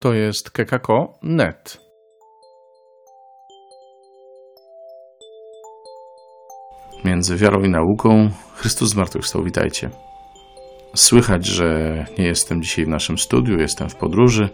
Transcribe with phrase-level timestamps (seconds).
[0.00, 1.80] To jest kekako.net.
[7.04, 9.44] Między wiarą i nauką Chrystus zmartwychwstał.
[9.44, 9.90] Witajcie.
[10.94, 14.48] Słychać, że nie jestem dzisiaj w naszym studiu, jestem w podróży,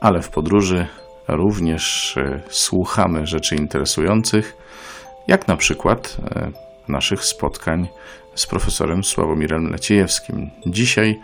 [0.00, 0.86] ale w podróży
[1.28, 4.56] również e, słuchamy rzeczy interesujących,
[5.28, 6.50] jak na przykład e,
[6.88, 7.88] naszych spotkań
[8.34, 10.50] z profesorem Sławomirem Leciejewskim.
[10.66, 11.20] Dzisiaj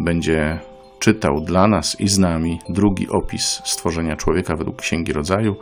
[0.00, 0.60] będzie
[0.98, 5.56] czytał dla nas i z nami drugi opis stworzenia człowieka według Księgi Rodzaju.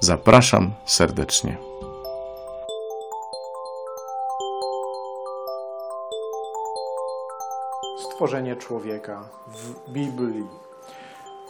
[0.00, 1.56] Zapraszam serdecznie.
[7.98, 10.44] Stworzenie człowieka w Biblii.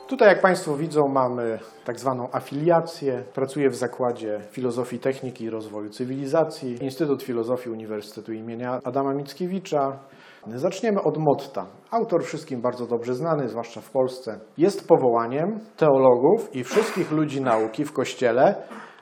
[0.08, 3.22] Tutaj, jak Państwo widzą, mamy tak zwaną afiliację.
[3.34, 9.98] Pracuję w Zakładzie Filozofii Techniki i Rozwoju Cywilizacji, Instytut Filozofii Uniwersytetu imienia Adama Mickiewicza.
[10.46, 11.66] Zaczniemy od Motta.
[11.90, 14.40] Autor wszystkim bardzo dobrze znany, zwłaszcza w Polsce.
[14.58, 18.54] Jest powołaniem teologów i wszystkich ludzi nauki w Kościele,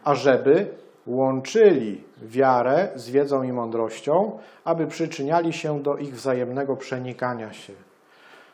[0.04, 0.74] ażeby
[1.06, 7.72] łączyli wiarę z wiedzą i mądrością, aby przyczyniali się do ich wzajemnego przenikania się.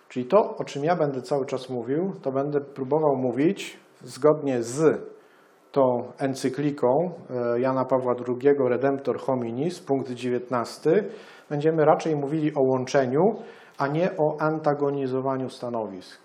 [0.09, 5.01] Czyli to, o czym ja będę cały czas mówił, to będę próbował mówić zgodnie z
[5.75, 11.05] tą encykliką e, Jana Pawła II, Redemptor Hominis, punkt 19.
[11.51, 13.23] Będziemy raczej mówili o łączeniu,
[13.79, 16.21] a nie o antagonizowaniu stanowisk.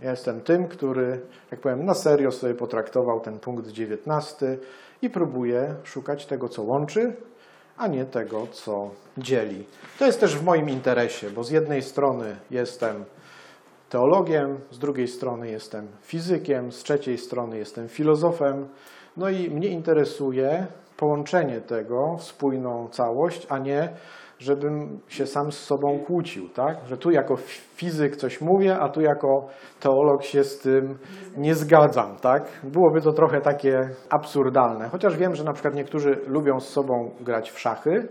[0.00, 4.58] Ja jestem tym, który, jak powiem, na serio sobie potraktował ten punkt 19
[5.02, 7.16] i próbuje szukać tego, co łączy,
[7.76, 9.64] a nie tego, co dzieli.
[9.98, 13.04] To jest też w moim interesie, bo z jednej strony jestem
[13.94, 18.68] teologiem, z drugiej strony jestem fizykiem, z trzeciej strony jestem filozofem.
[19.16, 23.88] No i mnie interesuje połączenie tego w spójną całość, a nie
[24.38, 26.76] żebym się sam z sobą kłócił, tak?
[26.86, 27.36] Że tu jako
[27.76, 29.46] fizyk coś mówię, a tu jako
[29.80, 30.98] teolog się z tym
[31.36, 32.42] nie zgadzam, tak?
[32.62, 34.88] Byłoby to trochę takie absurdalne.
[34.88, 38.08] Chociaż wiem, że na przykład niektórzy lubią z sobą grać w szachy,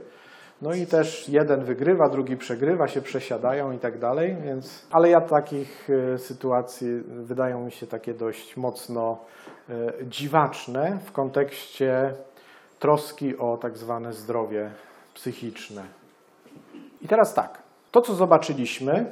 [0.64, 4.88] no i też jeden wygrywa, drugi przegrywa, się przesiadają i tak dalej, więc...
[4.92, 9.18] Ale ja takich e, sytuacji wydają mi się takie dość mocno
[9.70, 9.74] e,
[10.04, 12.14] dziwaczne w kontekście
[12.80, 14.72] troski o tak zwane zdrowie
[15.14, 15.84] psychiczne.
[17.02, 19.06] I teraz tak, to co zobaczyliśmy,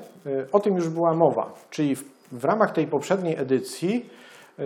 [0.52, 4.10] o tym już była mowa, czyli w, w ramach tej poprzedniej edycji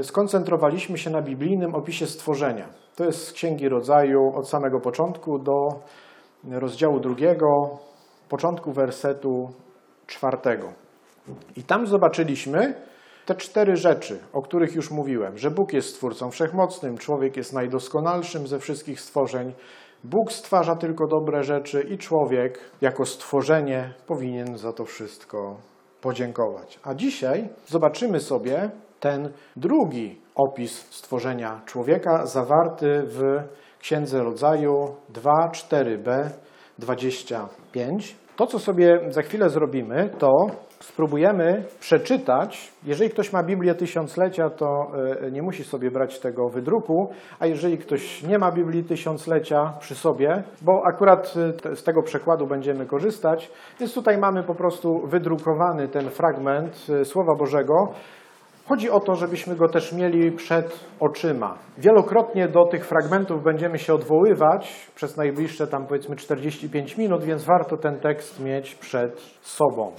[0.02, 2.66] skoncentrowaliśmy się na biblijnym opisie stworzenia.
[2.96, 5.54] To jest z Księgi Rodzaju od samego początku do
[6.52, 7.78] rozdziału drugiego,
[8.30, 9.50] początku wersetu
[10.08, 10.74] czwartego.
[11.56, 12.74] I tam zobaczyliśmy
[13.26, 18.48] te cztery rzeczy, o których już mówiłem, że Bóg jest Stwórcą Wszechmocnym, człowiek jest najdoskonalszym
[18.48, 19.54] ze wszystkich stworzeń,
[20.04, 25.58] Bóg stwarza tylko dobre rzeczy i człowiek jako stworzenie powinien za to wszystko
[26.02, 26.80] podziękować.
[26.84, 28.70] A dzisiaj zobaczymy sobie
[29.00, 33.22] ten drugi opis stworzenia człowieka zawarty w
[33.86, 36.30] Księdze Rodzaju 2.4b
[36.80, 38.16] 25.
[38.36, 40.32] To, co sobie za chwilę zrobimy, to
[40.80, 42.74] spróbujemy przeczytać.
[42.84, 44.88] Jeżeli ktoś ma Biblię Tysiąclecia, to
[45.22, 47.10] e, nie musi sobie brać tego wydruku,
[47.40, 51.34] a jeżeli ktoś nie ma Biblii Tysiąclecia przy sobie, bo akurat
[51.72, 57.06] e, z tego przekładu będziemy korzystać, więc tutaj mamy po prostu wydrukowany ten fragment e,
[57.06, 57.94] Słowa Bożego,
[58.68, 61.58] Chodzi o to, żebyśmy go też mieli przed oczyma.
[61.78, 67.78] Wielokrotnie do tych fragmentów będziemy się odwoływać przez najbliższe tam powiedzmy 45 minut, więc warto
[67.78, 69.92] ten tekst mieć przed sobą.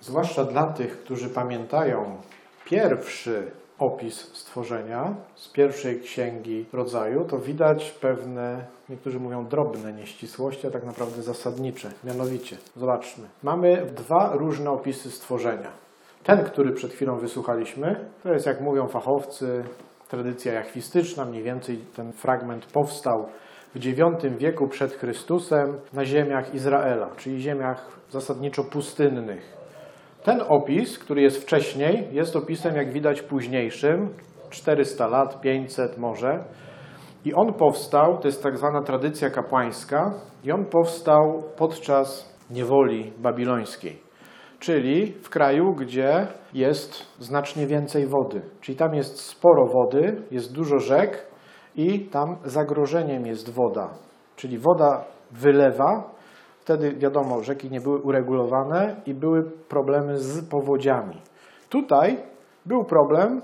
[0.00, 2.16] Zwłaszcza dla tych, którzy pamiętają
[2.64, 10.70] pierwszy opis stworzenia z pierwszej księgi rodzaju, to widać pewne, niektórzy mówią drobne nieścisłości, a
[10.70, 11.90] tak naprawdę zasadnicze.
[12.04, 15.85] Mianowicie, zobaczmy, mamy dwa różne opisy stworzenia.
[16.26, 19.64] Ten, który przed chwilą wysłuchaliśmy, to jest, jak mówią fachowcy,
[20.08, 21.24] tradycja jachwistyczna.
[21.24, 23.26] Mniej więcej ten fragment powstał
[23.74, 29.56] w IX wieku przed Chrystusem na ziemiach Izraela, czyli ziemiach zasadniczo pustynnych.
[30.24, 34.08] Ten opis, który jest wcześniej, jest opisem, jak widać, późniejszym,
[34.50, 36.44] 400 lat, 500 może.
[37.24, 40.14] I on powstał, to jest tak zwana tradycja kapłańska,
[40.44, 44.05] i on powstał podczas niewoli babilońskiej
[44.66, 48.42] czyli w kraju, gdzie jest znacznie więcej wody.
[48.60, 51.26] Czyli tam jest sporo wody, jest dużo rzek
[51.76, 53.90] i tam zagrożeniem jest woda.
[54.36, 56.10] Czyli woda wylewa,
[56.60, 61.20] wtedy wiadomo, rzeki nie były uregulowane i były problemy z powodziami.
[61.68, 62.18] Tutaj
[62.66, 63.42] był problem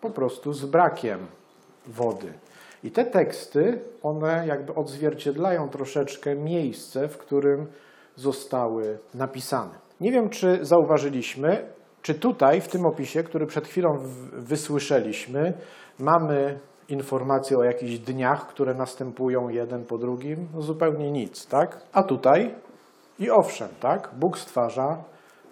[0.00, 1.26] po prostu z brakiem
[1.86, 2.32] wody.
[2.84, 7.66] I te teksty, one jakby odzwierciedlają troszeczkę miejsce, w którym
[8.16, 9.89] zostały napisane.
[10.00, 11.66] Nie wiem, czy zauważyliśmy,
[12.02, 13.88] Czy tutaj, w tym opisie, który przed chwilą
[14.32, 15.52] wysłyszeliśmy,
[15.98, 16.58] mamy
[16.88, 20.48] informacje o jakichś dniach, które następują jeden po drugim?
[20.54, 21.80] No zupełnie nic, tak?
[21.92, 22.54] A tutaj
[23.18, 24.10] i owszem, tak?
[24.18, 25.04] Bóg stwarza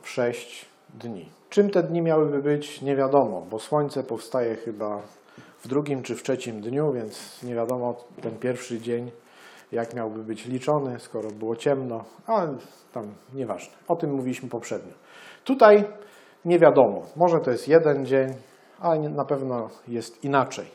[0.02, 1.28] w sześć dni.
[1.50, 5.02] Czym te dni miałyby być, nie wiadomo, bo słońce powstaje chyba
[5.60, 9.10] w drugim czy w trzecim dniu, więc nie wiadomo ten pierwszy dzień,
[9.72, 12.56] jak miałby być liczony, skoro było ciemno, ale
[12.92, 13.74] tam nieważne.
[13.88, 14.92] O tym mówiliśmy poprzednio.
[15.44, 15.84] Tutaj
[16.44, 18.28] nie wiadomo, może to jest jeden dzień,
[18.80, 20.66] ale na pewno jest inaczej.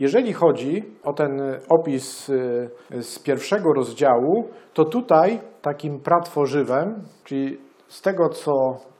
[0.00, 2.70] Jeżeli chodzi o ten y, opis y,
[3.02, 8.52] z pierwszego rozdziału, to tutaj takim pratworzywem, czyli z tego, co,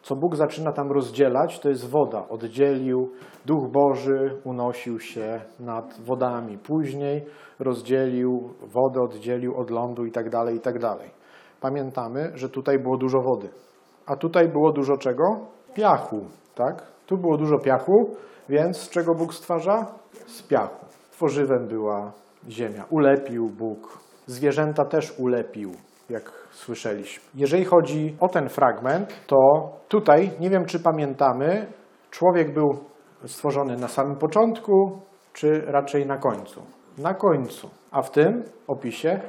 [0.02, 2.28] co Bóg zaczyna tam rozdzielać, to jest woda.
[2.28, 3.12] Oddzielił,
[3.46, 6.58] Duch Boży unosił się nad wodami.
[6.58, 7.24] Później
[7.58, 11.10] rozdzielił, wodę oddzielił od lądu i tak dalej, i tak dalej.
[11.60, 13.48] Pamiętamy, że tutaj było dużo wody.
[14.06, 15.24] A tutaj było dużo czego?
[15.74, 16.20] Piachu,
[16.54, 16.86] tak?
[17.06, 18.16] Tu było dużo piachu,
[18.48, 19.86] więc z czego Bóg stwarza?
[20.26, 20.86] Z piachu.
[21.10, 22.12] Tworzywem była
[22.48, 22.84] ziemia.
[22.90, 23.98] Ulepił Bóg.
[24.26, 25.72] Zwierzęta też ulepił,
[26.10, 27.24] jak słyszeliśmy.
[27.34, 29.36] Jeżeli chodzi o ten fragment, to
[29.88, 31.66] tutaj, nie wiem czy pamiętamy,
[32.10, 32.68] człowiek był
[33.26, 35.00] stworzony na samym początku,
[35.32, 36.62] czy raczej na końcu?
[36.98, 37.70] Na końcu.
[37.90, 39.20] A w tym opisie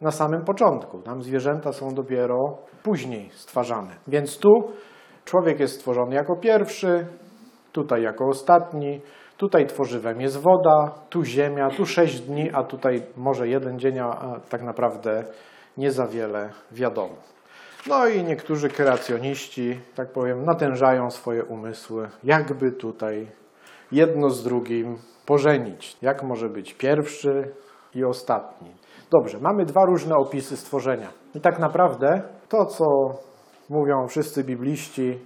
[0.00, 1.02] na samym początku.
[1.02, 3.96] Tam zwierzęta są dopiero później stwarzane.
[4.08, 4.50] Więc tu
[5.24, 7.06] człowiek jest stworzony jako pierwszy,
[7.72, 9.00] tutaj jako ostatni,
[9.36, 14.40] tutaj tworzywem jest woda, tu ziemia, tu sześć dni, a tutaj może jeden dzień, a
[14.50, 15.24] tak naprawdę
[15.76, 17.14] nie za wiele wiadomo.
[17.86, 23.26] No i niektórzy kreacjoniści, tak powiem, natężają swoje umysły, jakby tutaj
[23.92, 25.96] jedno z drugim pożenić.
[26.02, 27.54] Jak może być pierwszy
[27.94, 28.74] i ostatni?
[29.10, 31.08] Dobrze, mamy dwa różne opisy stworzenia.
[31.34, 32.84] I tak naprawdę to, co
[33.70, 35.18] mówią wszyscy bibliści,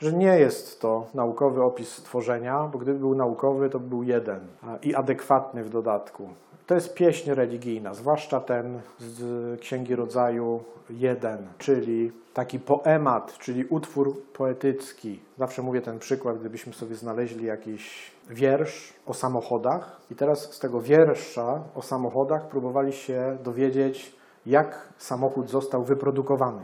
[0.00, 4.40] że nie jest to naukowy opis stworzenia, bo gdyby był naukowy, to by był jeden
[4.82, 6.28] i adekwatny w dodatku.
[6.70, 14.22] To jest pieśń religijna, zwłaszcza ten z Księgi Rodzaju 1, czyli taki poemat, czyli utwór
[14.32, 15.20] poetycki.
[15.38, 20.80] Zawsze mówię ten przykład, gdybyśmy sobie znaleźli jakiś wiersz o samochodach i teraz z tego
[20.80, 24.16] wiersza o samochodach próbowali się dowiedzieć,
[24.46, 26.62] jak samochód został wyprodukowany.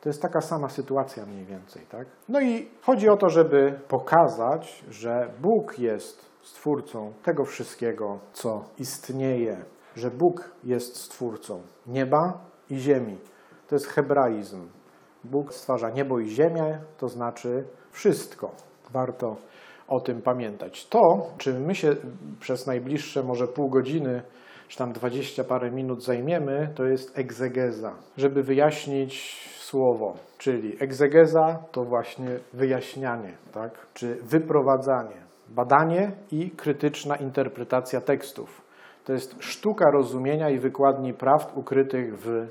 [0.00, 2.06] To jest taka sama sytuacja mniej więcej, tak?
[2.28, 9.64] No i chodzi o to, żeby pokazać, że Bóg jest stwórcą tego wszystkiego, co istnieje,
[9.96, 12.38] że Bóg jest stwórcą nieba
[12.70, 13.18] i ziemi.
[13.68, 14.68] To jest hebraizm.
[15.24, 18.50] Bóg stwarza niebo i ziemię, to znaczy wszystko.
[18.90, 19.36] Warto
[19.88, 20.86] o tym pamiętać.
[20.86, 21.96] To, czym my się
[22.40, 24.22] przez najbliższe może pół godziny,
[24.68, 30.14] czy tam dwadzieścia parę minut zajmiemy, to jest egzegeza, żeby wyjaśnić słowo.
[30.38, 33.86] Czyli egzegeza to właśnie wyjaśnianie, tak?
[33.94, 38.62] czy wyprowadzanie, badanie i krytyczna interpretacja tekstów.
[39.04, 42.46] To jest sztuka rozumienia i wykładni prawd ukrytych w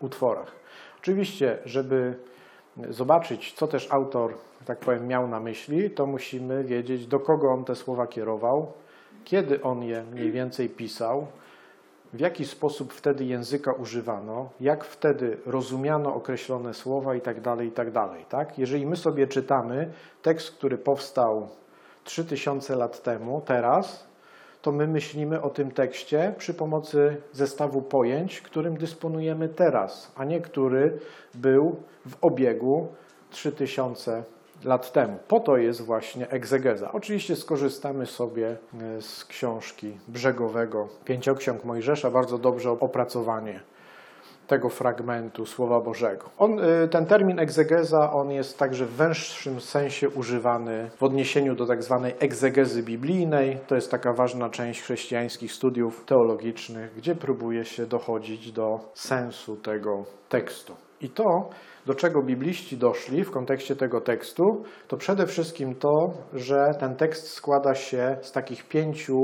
[0.00, 0.52] utworach.
[1.00, 2.14] Oczywiście, żeby
[2.88, 4.34] zobaczyć, co też autor,
[4.64, 8.72] tak powiem, miał na myśli, to musimy wiedzieć, do kogo on te słowa kierował,
[9.24, 11.26] kiedy on je mniej więcej pisał,
[12.12, 17.72] w jaki sposób wtedy języka używano, jak wtedy rozumiano określone słowa i tak dalej, i
[17.72, 17.88] tak.
[18.28, 18.58] Tak?
[18.58, 19.92] Jeżeli my sobie czytamy
[20.22, 21.48] tekst, który powstał
[22.04, 24.06] 3000 lat temu, teraz,
[24.62, 30.40] to my myślimy o tym tekście przy pomocy zestawu pojęć, którym dysponujemy teraz, a nie
[30.40, 30.98] który
[31.34, 31.76] był
[32.06, 32.88] w obiegu
[33.30, 34.24] 3000
[34.64, 35.18] lat temu.
[35.28, 36.92] Po to jest właśnie egzegeza.
[36.92, 43.60] Oczywiście skorzystamy sobie e, z książki brzegowego Pięcioksiąg Mojżesza, bardzo dobrze opracowanie
[44.50, 46.30] tego fragmentu Słowa Bożego.
[46.38, 51.66] On, y, ten termin egzegeza, on jest także w węższym sensie używany w odniesieniu do
[51.66, 53.58] tak zwanej egzegezy biblijnej.
[53.66, 60.04] To jest taka ważna część chrześcijańskich studiów teologicznych, gdzie próbuje się dochodzić do sensu tego
[60.28, 60.76] tekstu.
[61.00, 61.48] I to,
[61.86, 64.42] do czego bibliści doszli w kontekście tego tekstu,
[64.88, 65.90] to przede wszystkim to,
[66.32, 69.16] że ten tekst składa się z takich pięciu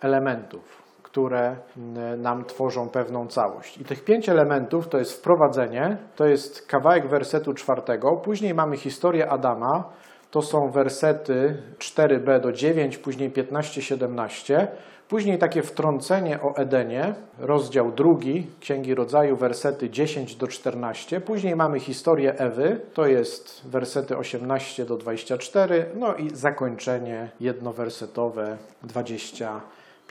[0.00, 0.81] elementów
[1.12, 3.78] które mm, nam tworzą pewną całość.
[3.78, 9.30] I tych pięć elementów to jest wprowadzenie, to jest kawałek wersetu czwartego, później mamy historię
[9.30, 9.84] Adama,
[10.30, 14.66] to są wersety 4b do 9, później 15-17,
[15.08, 21.80] później takie wtrącenie o Edenie, rozdział drugi Księgi Rodzaju, wersety 10 do 14, później mamy
[21.80, 28.56] historię Ewy, to jest wersety 18 do 24, no i zakończenie jednowersetowe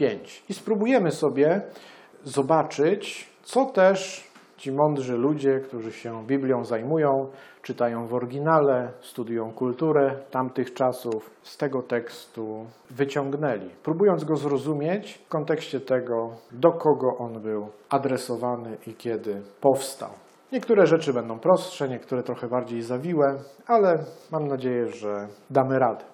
[0.01, 0.43] 25.
[0.49, 1.61] I spróbujemy sobie
[2.23, 7.27] zobaczyć, co też Ci mądrzy ludzie, którzy się Biblią zajmują,
[7.61, 15.29] czytają w oryginale, studiują kulturę tamtych czasów, z tego tekstu wyciągnęli, próbując go zrozumieć w
[15.29, 20.09] kontekście tego, do kogo on był adresowany i kiedy powstał.
[20.51, 23.35] Niektóre rzeczy będą prostsze, niektóre trochę bardziej zawiłe,
[23.67, 26.10] ale mam nadzieję, że damy radę.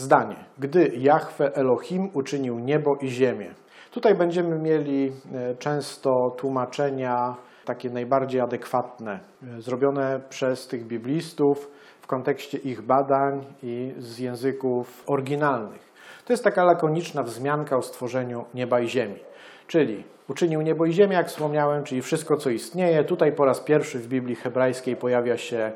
[0.00, 0.36] Zdanie.
[0.58, 3.54] Gdy Jahwe Elohim uczynił niebo i ziemię.
[3.90, 12.06] Tutaj będziemy mieli e, często tłumaczenia takie najbardziej adekwatne, e, zrobione przez tych biblistów w
[12.06, 15.92] kontekście ich badań i z języków oryginalnych.
[16.24, 19.18] To jest taka lakoniczna wzmianka o stworzeniu nieba i ziemi.
[19.66, 23.04] Czyli uczynił niebo i ziemię, jak wspomniałem, czyli wszystko, co istnieje.
[23.04, 25.72] Tutaj po raz pierwszy w Biblii hebrajskiej pojawia się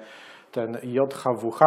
[0.53, 1.61] ten JHWH,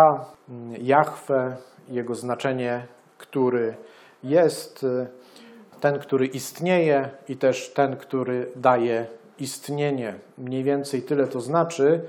[0.78, 1.58] Jahwe,
[1.90, 3.76] jego znaczenie, który
[4.24, 4.86] jest,
[5.80, 9.06] ten, który istnieje i też ten, który daje
[9.40, 10.14] istnienie.
[10.38, 12.02] Mniej więcej tyle to znaczy.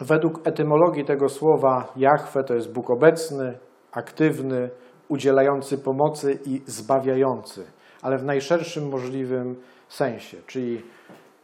[0.00, 3.58] Według etymologii tego słowa Jahwe to jest Bóg obecny,
[3.92, 4.70] aktywny,
[5.08, 7.64] udzielający pomocy i zbawiający,
[8.02, 9.56] ale w najszerszym możliwym
[9.88, 10.82] sensie, czyli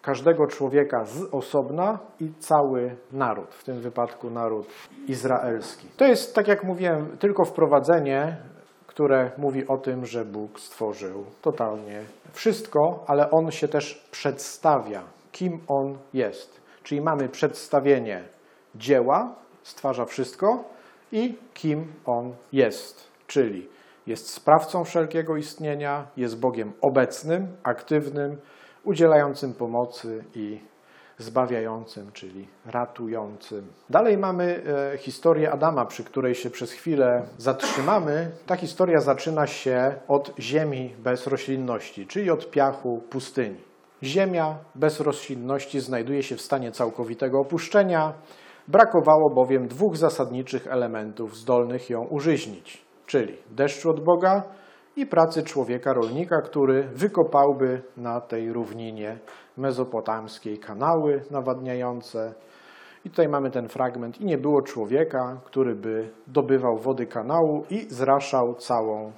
[0.04, 4.66] każdego człowieka z osobna i cały naród, w tym wypadku naród
[5.08, 5.88] izraelski.
[5.96, 8.36] To jest, tak jak mówiłem, tylko wprowadzenie,
[8.86, 12.00] które mówi o tym, że Bóg stworzył totalnie
[12.32, 16.60] wszystko, ale On się też przedstawia, kim On jest.
[16.82, 18.24] Czyli mamy przedstawienie
[18.74, 20.64] dzieła, stwarza wszystko
[21.12, 23.68] i kim On jest, czyli
[24.06, 28.36] jest sprawcą wszelkiego istnienia, jest Bogiem obecnym, aktywnym,
[28.84, 30.60] udzielającym pomocy i
[31.18, 33.72] zbawiającym, czyli ratującym.
[33.90, 34.62] Dalej mamy
[34.94, 38.30] e, historię Adama, przy której się przez chwilę zatrzymamy.
[38.46, 43.60] Ta historia zaczyna się od ziemi bez roślinności, czyli od piachu pustyni.
[44.02, 48.12] Ziemia bez roślinności znajduje się w stanie całkowitego opuszczenia,
[48.68, 54.42] brakowało bowiem dwóch zasadniczych elementów zdolnych ją użyźnić, czyli deszczu od Boga
[54.96, 59.18] i pracy człowieka rolnika, który wykopałby na tej równinie
[59.56, 62.34] mezopotamskiej kanały nawadniające.
[63.04, 64.20] I tutaj mamy ten fragment.
[64.20, 69.12] I nie było człowieka, który by dobywał wody kanału i zraszał całą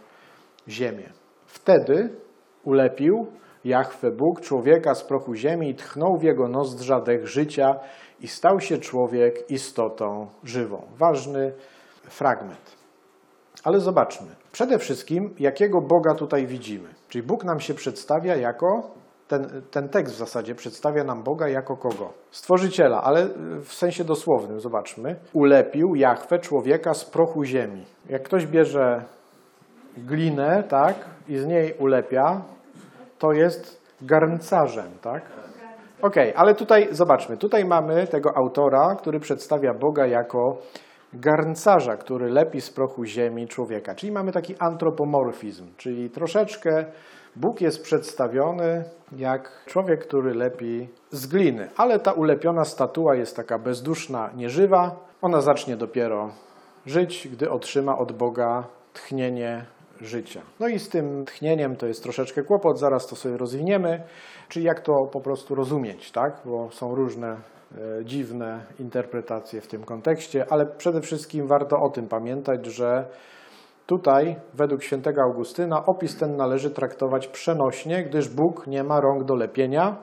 [0.68, 1.10] ziemię.
[1.46, 2.10] Wtedy
[2.64, 3.26] ulepił
[3.64, 7.74] Jahwe Bóg człowieka z prochu ziemi i tchnął w jego nozdrza dech życia
[8.20, 10.82] i stał się człowiek istotą żywą.
[10.98, 11.52] Ważny
[12.02, 12.76] fragment.
[13.64, 14.26] Ale zobaczmy.
[14.52, 16.88] Przede wszystkim, jakiego Boga tutaj widzimy.
[17.08, 18.90] Czyli Bóg nam się przedstawia jako,
[19.28, 22.12] ten, ten tekst w zasadzie przedstawia nam Boga jako kogo?
[22.30, 23.28] Stworzyciela, ale
[23.64, 25.16] w sensie dosłownym, zobaczmy.
[25.32, 27.84] Ulepił Jachwę człowieka z prochu ziemi.
[28.08, 29.04] Jak ktoś bierze
[29.98, 30.94] glinę, tak,
[31.28, 32.42] i z niej ulepia,
[33.18, 35.22] to jest garncarzem, tak?
[36.02, 40.56] Okej, okay, ale tutaj zobaczmy, tutaj mamy tego autora, który przedstawia Boga jako
[41.12, 43.94] garncarza, który lepi z prochu ziemi człowieka.
[43.94, 46.84] Czyli mamy taki antropomorfizm, czyli troszeczkę
[47.36, 53.58] Bóg jest przedstawiony jak człowiek, który lepi z gliny, ale ta ulepiona statua jest taka
[53.58, 54.96] bezduszna, nieżywa.
[55.22, 56.30] Ona zacznie dopiero
[56.86, 59.64] żyć, gdy otrzyma od Boga tchnienie
[60.00, 60.40] życia.
[60.60, 64.02] No i z tym tchnieniem to jest troszeczkę kłopot, zaraz to sobie rozwiniemy,
[64.48, 66.40] czyli jak to po prostu rozumieć, tak?
[66.44, 67.36] Bo są różne
[68.04, 73.06] dziwne interpretacje w tym kontekście, ale przede wszystkim warto o tym pamiętać, że
[73.86, 79.34] tutaj, według świętego Augustyna, opis ten należy traktować przenośnie, gdyż Bóg nie ma rąk do
[79.34, 79.96] lepienia,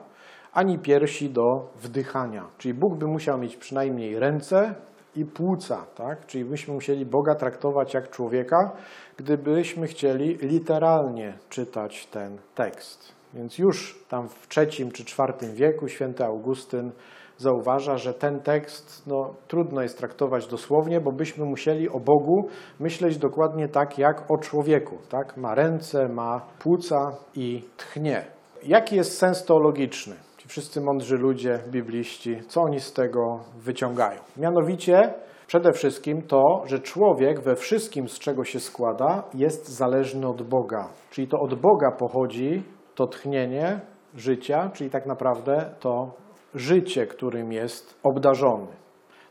[0.52, 1.42] ani piersi do
[1.76, 2.46] wdychania.
[2.58, 4.74] Czyli Bóg by musiał mieć przynajmniej ręce
[5.16, 6.26] i płuca, tak?
[6.26, 8.72] Czyli byśmy musieli Boga traktować jak człowieka,
[9.16, 13.14] gdybyśmy chcieli literalnie czytać ten tekst.
[13.34, 16.92] Więc już tam w III czy IV wieku święty Augustyn
[17.36, 22.48] zauważa, że ten tekst no, trudno jest traktować dosłownie, bo byśmy musieli o Bogu
[22.80, 24.98] myśleć dokładnie tak jak o człowieku.
[25.08, 25.36] Tak?
[25.36, 28.24] Ma ręce, ma płuca i tchnie.
[28.62, 30.14] Jaki jest sens teologiczny?
[30.36, 34.20] Ci wszyscy mądrzy ludzie, bibliści, co oni z tego wyciągają?
[34.36, 35.14] Mianowicie
[35.46, 40.88] przede wszystkim to, że człowiek we wszystkim, z czego się składa, jest zależny od Boga.
[41.10, 42.62] Czyli to od Boga pochodzi
[42.94, 43.80] to tchnienie
[44.14, 46.23] życia, czyli tak naprawdę to
[46.54, 48.66] życie, którym jest obdarzony.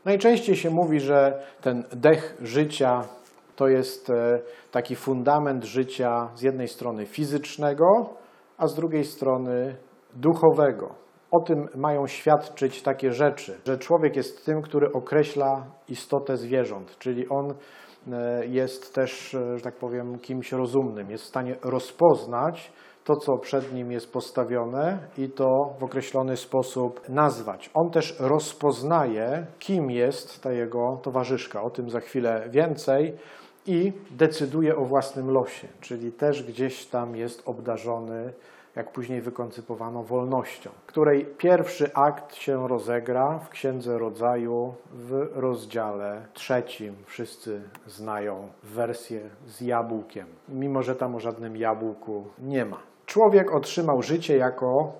[0.04, 3.00] Najczęściej się mówi, że ten dech życia
[3.56, 4.40] to jest e,
[4.70, 7.84] taki fundament życia z jednej strony fizycznego,
[8.58, 9.76] a z drugiej strony
[10.14, 10.94] duchowego.
[11.30, 17.28] O tym mają świadczyć takie rzeczy, że człowiek jest tym, który określa istotę zwierząt, czyli
[17.28, 17.54] on
[18.12, 22.72] e, jest też, e, że tak powiem, kimś rozumnym, jest w stanie rozpoznać
[23.04, 27.70] to, co przed nim jest postawione i to w określony sposób nazwać.
[27.74, 31.62] On też rozpoznaje, kim jest ta jego towarzyszka.
[31.62, 33.14] O tym za chwilę więcej.
[33.66, 38.32] I decyduje o własnym losie, czyli też gdzieś tam jest obdarzony,
[38.76, 46.94] jak później wykoncypowano, wolnością, której pierwszy akt się rozegra w Księdze Rodzaju w rozdziale trzecim.
[47.06, 52.93] Wszyscy znają wersję z jabłkiem, mimo że tam o żadnym jabłku nie ma.
[53.06, 54.92] Człowiek otrzymał życie jako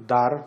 [0.00, 0.44] dar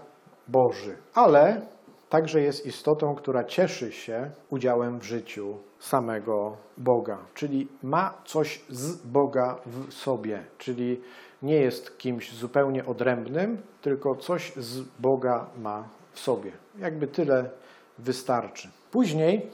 [0.47, 1.61] Boży, ale
[2.09, 8.95] także jest istotą, która cieszy się udziałem w życiu samego Boga, czyli ma coś z
[9.07, 11.01] Boga w sobie, czyli
[11.41, 16.51] nie jest kimś zupełnie odrębnym, tylko coś z Boga ma w sobie.
[16.79, 17.49] Jakby tyle
[17.97, 18.69] wystarczy.
[18.91, 19.49] Później,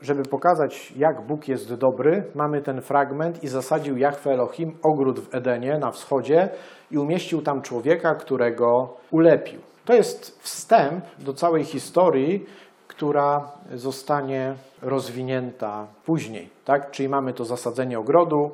[0.00, 5.34] żeby pokazać, jak Bóg jest dobry, mamy ten fragment i zasadził Jahwe Elohim ogród w
[5.34, 6.48] Edenie na wschodzie
[6.90, 9.60] i umieścił tam człowieka, którego ulepił.
[9.84, 12.46] To jest wstęp do całej historii,
[12.88, 16.50] która zostanie rozwinięta później.
[16.64, 16.90] Tak?
[16.90, 18.50] Czyli mamy to zasadzenie ogrodu,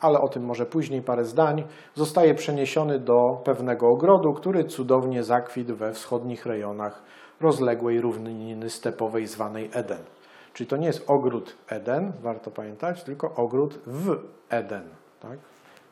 [0.00, 1.64] ale o tym może później parę zdań,
[1.94, 7.02] zostaje przeniesiony do pewnego ogrodu, który cudownie zakwitł we wschodnich rejonach
[7.42, 10.04] rozległej równiny stepowej zwanej Eden.
[10.52, 14.16] Czyli to nie jest ogród Eden, warto pamiętać, tylko ogród w
[14.50, 14.88] Eden,
[15.20, 15.38] tak?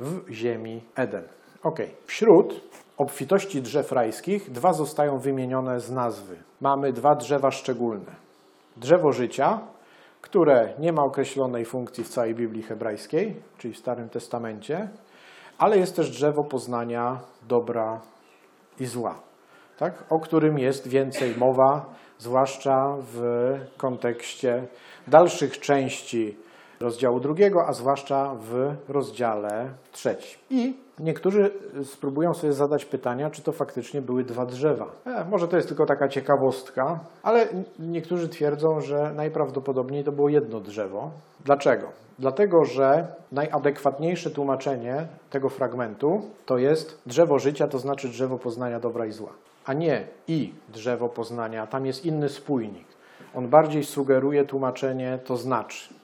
[0.01, 1.25] w ziemi Eden.
[1.63, 1.79] Ok.
[2.07, 2.61] Wśród
[2.97, 6.37] obfitości drzew rajskich dwa zostają wymienione z nazwy.
[6.61, 8.13] Mamy dwa drzewa szczególne.
[8.77, 9.61] Drzewo życia,
[10.21, 14.89] które nie ma określonej funkcji w całej Biblii hebrajskiej, czyli w Starym Testamencie,
[15.59, 18.01] ale jest też drzewo poznania dobra
[18.81, 19.19] i zła,
[19.81, 20.05] tak?
[20.11, 23.21] o którym jest więcej mowa, zwłaszcza w
[23.77, 24.67] kontekście
[25.09, 26.37] dalszych części
[26.81, 30.41] rozdziału drugiego, a zwłaszcza w rozdziale trzecim.
[30.51, 31.51] I niektórzy
[31.85, 34.87] spróbują sobie zadać pytania, czy to faktycznie były dwa drzewa.
[35.07, 37.47] E, może to jest tylko taka ciekawostka, ale
[37.79, 41.11] niektórzy twierdzą, że najprawdopodobniej to było jedno drzewo.
[41.45, 41.89] Dlaczego?
[42.19, 49.07] Dlatego, że najadekwatniejsze tłumaczenie tego fragmentu to jest drzewo życia, to znaczy drzewo poznania dobra
[49.07, 49.33] i zła,
[49.71, 51.67] a nie i drzewo poznania.
[51.67, 52.87] Tam jest inny spójnik.
[53.35, 55.95] On bardziej sugeruje tłumaczenie to znaczy.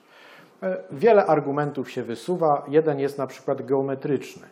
[0.63, 2.65] E, wiele argumentów się wysuwa.
[2.69, 4.47] Jeden jest na przykład geometryczny.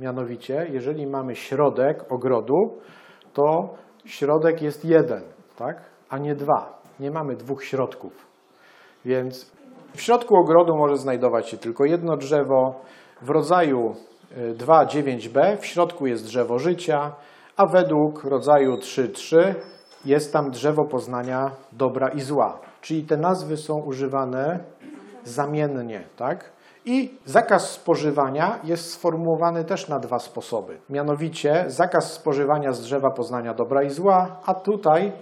[0.00, 2.78] Mianowicie, jeżeli mamy środek ogrodu,
[3.32, 5.22] to środek jest jeden,
[5.56, 5.76] tak?
[6.08, 6.82] a nie dwa.
[7.00, 8.26] Nie mamy dwóch środków.
[9.04, 9.52] Więc
[9.94, 12.80] w środku ogrodu może znajdować się tylko jedno drzewo.
[13.22, 13.94] W rodzaju
[14.56, 17.12] 2.9b w środku jest drzewo życia,
[17.58, 19.54] a według rodzaju 3.3
[20.04, 22.58] jest tam drzewo poznania dobra i zła.
[22.80, 24.64] Czyli te nazwy są używane
[25.24, 26.52] zamiennie, tak?
[26.84, 30.78] I zakaz spożywania jest sformułowany też na dwa sposoby.
[30.90, 35.12] Mianowicie zakaz spożywania z drzewa poznania dobra i zła, a tutaj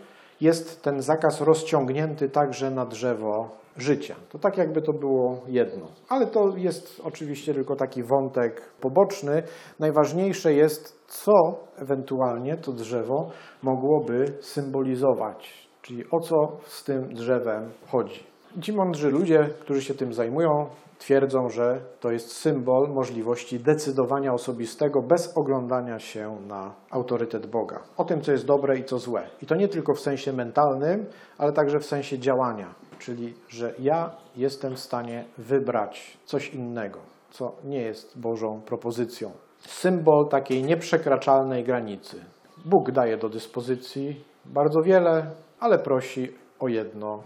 [0.40, 4.14] jest ten zakaz rozciągnięty także na drzewo życia.
[4.28, 5.86] To tak jakby to było jedno.
[6.08, 9.42] Ale to jest oczywiście tylko taki wątek poboczny.
[9.80, 11.32] Najważniejsze jest, co
[11.76, 13.30] ewentualnie to drzewo
[13.62, 16.36] mogłoby symbolizować, czyli o co
[16.66, 18.24] z tym drzewem chodzi.
[18.60, 20.66] Ci mądrzy ludzie, którzy się tym zajmują,
[20.98, 27.80] twierdzą, że to jest symbol możliwości decydowania osobistego bez oglądania się na autorytet Boga.
[27.96, 29.22] O tym, co jest dobre i co złe.
[29.42, 31.06] I to nie tylko w sensie mentalnym,
[31.38, 32.74] ale także w sensie działania.
[32.98, 36.98] Czyli, że ja jestem w stanie wybrać coś innego,
[37.30, 39.30] co nie jest Bożą propozycją.
[39.58, 42.24] Symbol takiej nieprzekraczalnej granicy.
[42.64, 45.30] Bóg daje do dyspozycji bardzo wiele,
[45.60, 47.22] ale prosi o jedno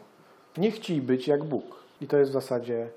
[0.57, 1.65] nie chciej być jak Bóg.
[2.01, 2.89] I to jest w zasadzie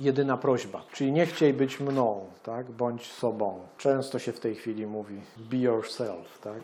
[0.00, 0.82] jedyna prośba.
[0.92, 2.70] Czyli nie chciej być mną, tak?
[2.70, 3.60] bądź sobą.
[3.78, 6.60] Często się w tej chwili mówi be yourself, tak?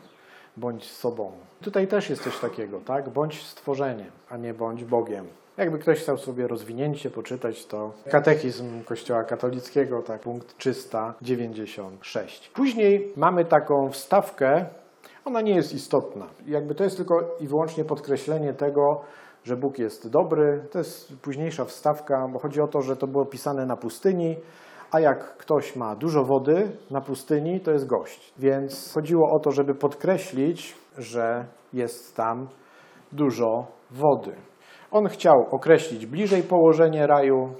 [0.57, 1.33] bądź sobą.
[1.61, 3.11] Tutaj też jest coś takiego, tak?
[3.11, 5.27] bądź stworzeniem, a nie bądź Bogiem.
[5.57, 12.51] Jakby ktoś chciał sobie rozwinięcie poczytać, to katechizm Kościoła katolickiego, tak, punkt 396.
[12.55, 14.67] Później mamy taką wstawkę,
[15.25, 16.27] ona nie jest istotna.
[16.47, 19.01] Jakby to jest tylko i wyłącznie podkreślenie tego,
[19.45, 20.65] że Bóg jest dobry.
[20.71, 24.37] To jest późniejsza wstawka, bo chodzi o to, że to było pisane na pustyni,
[24.91, 28.33] a jak ktoś ma dużo wody na pustyni, to jest gość.
[28.39, 32.49] Więc chodziło o to, żeby podkreślić, że jest tam
[33.13, 34.33] dużo wody.
[34.93, 37.55] On chciał określić bliżej położenie raju,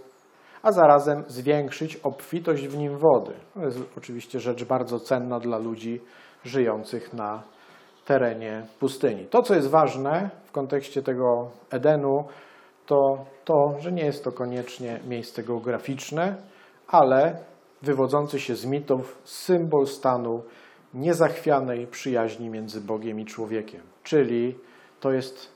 [0.63, 3.33] a zarazem zwiększyć obfitość w nim wody.
[3.55, 6.01] To jest oczywiście rzecz bardzo cenna dla ludzi
[6.45, 7.43] żyjących na
[8.05, 9.27] terenie pustyni.
[9.27, 12.25] To, co jest ważne w kontekście tego Edenu,
[12.87, 16.37] to to, że nie jest to koniecznie miejsce geograficzne,
[16.89, 17.37] ale
[17.83, 20.43] wywodzący się z mitów symbol stanu
[20.95, 23.81] niezachwianej przyjaźni między Bogiem i człowiekiem.
[24.03, 24.59] Czyli
[25.01, 25.53] to jest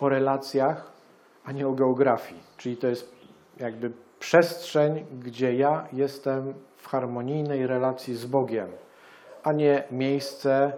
[0.00, 0.95] o relacjach,
[1.46, 2.40] a nie o geografii.
[2.56, 3.16] Czyli to jest
[3.60, 8.68] jakby przestrzeń, gdzie ja jestem w harmonijnej relacji z Bogiem,
[9.42, 10.72] a nie miejsce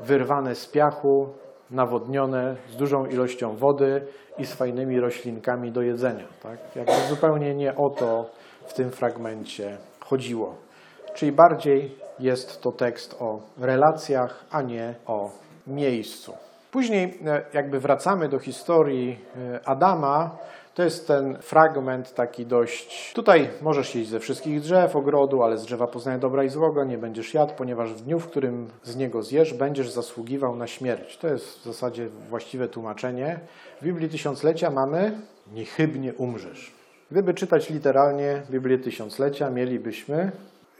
[0.00, 1.28] wyrwane z piachu,
[1.70, 4.06] nawodnione z dużą ilością wody
[4.38, 6.26] i z fajnymi roślinkami do jedzenia.
[6.42, 6.76] Tak?
[6.76, 8.30] Jakby zupełnie nie o to
[8.66, 10.54] w tym fragmencie chodziło.
[11.14, 15.30] Czyli bardziej jest to tekst o relacjach, a nie o
[15.66, 16.47] miejscu.
[16.70, 20.36] Później e, jakby wracamy do historii e, Adama,
[20.74, 23.12] to jest ten fragment taki dość.
[23.14, 26.98] Tutaj możesz jeść ze wszystkich drzew ogrodu, ale z drzewa poznania dobra i złego nie
[26.98, 31.18] będziesz jadł, ponieważ w dniu, w którym z niego zjesz, będziesz zasługiwał na śmierć.
[31.18, 33.40] To jest w zasadzie właściwe tłumaczenie.
[33.80, 35.20] W Biblii Tysiąclecia mamy
[35.52, 36.72] niechybnie umrzesz.
[37.10, 40.32] Gdyby czytać literalnie Biblię Tysiąclecia, mielibyśmy,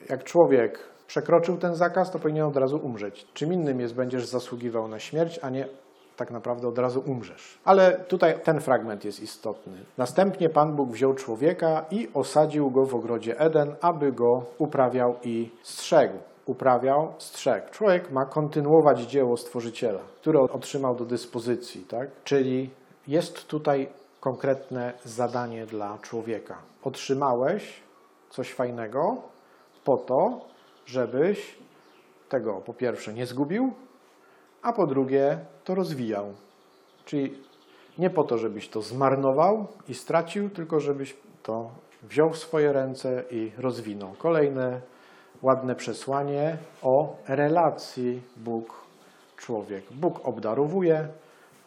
[0.08, 3.26] jak człowiek przekroczył ten zakaz, to powinien od razu umrzeć.
[3.34, 5.68] Czym innym jest, będziesz zasługiwał na śmierć, a nie
[6.16, 7.58] tak naprawdę od razu umrzesz.
[7.64, 9.72] Ale tutaj ten fragment jest istotny.
[9.98, 15.50] Następnie Pan Bóg wziął człowieka i osadził go w ogrodzie Eden, aby go uprawiał i
[15.62, 16.14] strzegł.
[16.46, 17.70] Uprawiał, strzegł.
[17.70, 22.08] Człowiek ma kontynuować dzieło Stworzyciela, które otrzymał do dyspozycji, tak?
[22.24, 22.70] Czyli
[23.08, 23.88] jest tutaj
[24.20, 26.56] konkretne zadanie dla człowieka.
[26.84, 27.80] Otrzymałeś
[28.30, 29.16] coś fajnego
[29.84, 30.40] po to,
[30.88, 31.58] żebyś
[32.28, 33.72] tego po pierwsze nie zgubił,
[34.62, 36.32] a po drugie to rozwijał.
[37.04, 37.38] Czyli
[37.98, 41.70] nie po to, żebyś to zmarnował i stracił, tylko żebyś to
[42.02, 44.12] wziął w swoje ręce i rozwinął.
[44.18, 44.80] Kolejne
[45.42, 49.84] ładne przesłanie o relacji Bóg-człowiek.
[49.90, 51.08] Bóg obdarowuje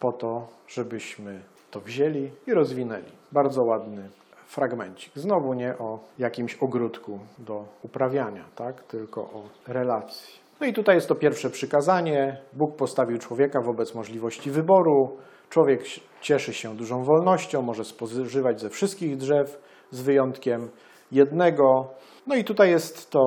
[0.00, 3.12] po to, żebyśmy to wzięli i rozwinęli.
[3.32, 4.10] Bardzo ładny
[4.52, 5.12] fragmencik.
[5.14, 8.82] Znowu nie o jakimś ogródku do uprawiania, tak?
[8.82, 10.42] tylko o relacji.
[10.60, 12.36] No i tutaj jest to pierwsze przykazanie.
[12.52, 15.16] Bóg postawił człowieka wobec możliwości wyboru.
[15.50, 15.80] Człowiek
[16.20, 19.60] cieszy się dużą wolnością, może spożywać ze wszystkich drzew,
[19.90, 20.68] z wyjątkiem
[21.12, 21.88] jednego.
[22.26, 23.20] No i tutaj jest to,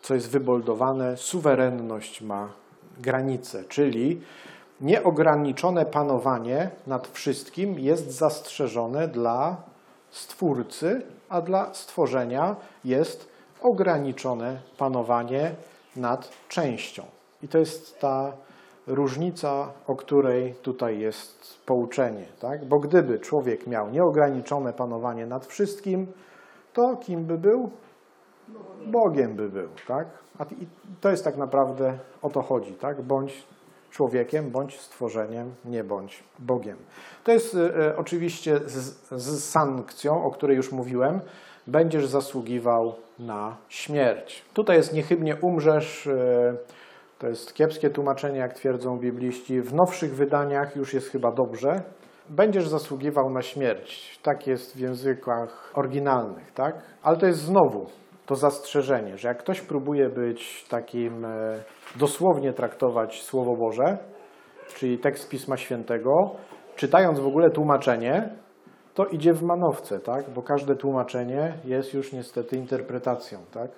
[0.00, 2.52] co jest wyboldowane: suwerenność ma
[3.00, 4.20] granice, czyli
[4.80, 9.71] nieograniczone panowanie nad wszystkim jest zastrzeżone dla
[10.12, 13.28] Stwórcy, a dla stworzenia jest
[13.62, 15.54] ograniczone panowanie
[15.96, 17.02] nad częścią.
[17.42, 18.32] I to jest ta
[18.86, 22.26] różnica, o której tutaj jest pouczenie.
[22.40, 22.64] Tak?
[22.64, 26.06] Bo gdyby człowiek miał nieograniczone panowanie nad wszystkim,
[26.72, 27.70] to kim by był?
[28.86, 29.68] Bogiem by był.
[29.88, 30.08] Tak?
[30.38, 30.46] A
[31.00, 32.72] to jest tak naprawdę o to chodzi.
[32.72, 33.02] Tak?
[33.02, 33.44] Bądź
[33.92, 36.76] człowiekiem, bądź stworzeniem, nie bądź Bogiem.
[37.24, 41.20] To jest e, oczywiście z, z sankcją, o której już mówiłem,
[41.66, 44.44] będziesz zasługiwał na śmierć.
[44.54, 46.06] Tutaj jest niechybnie umrzesz.
[46.06, 46.56] e,
[47.18, 49.60] To jest kiepskie tłumaczenie, jak twierdzą bibliści.
[49.60, 51.82] W nowszych wydaniach już jest chyba dobrze.
[52.28, 54.18] Będziesz zasługiwał na śmierć.
[54.22, 56.74] Tak jest w językach oryginalnych, tak?
[57.02, 57.86] Ale to jest znowu
[58.32, 61.62] to zastrzeżenie, że jak ktoś próbuje być takim, e,
[61.96, 63.98] dosłownie traktować Słowo Boże,
[64.74, 66.10] czyli tekst Pisma Świętego,
[66.76, 68.28] czytając w ogóle tłumaczenie,
[68.94, 70.30] to idzie w manowce, tak?
[70.30, 73.70] Bo każde tłumaczenie jest już niestety interpretacją, tak?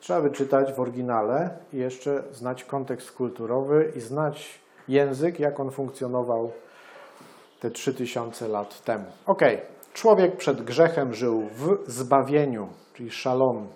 [0.00, 6.50] Trzeba wyczytać w oryginale i jeszcze znać kontekst kulturowy i znać język, jak on funkcjonował
[7.60, 9.04] te 3000 lat temu.
[9.26, 9.42] Ok,
[9.92, 13.66] człowiek przed grzechem żył w zbawieniu, czyli szalom,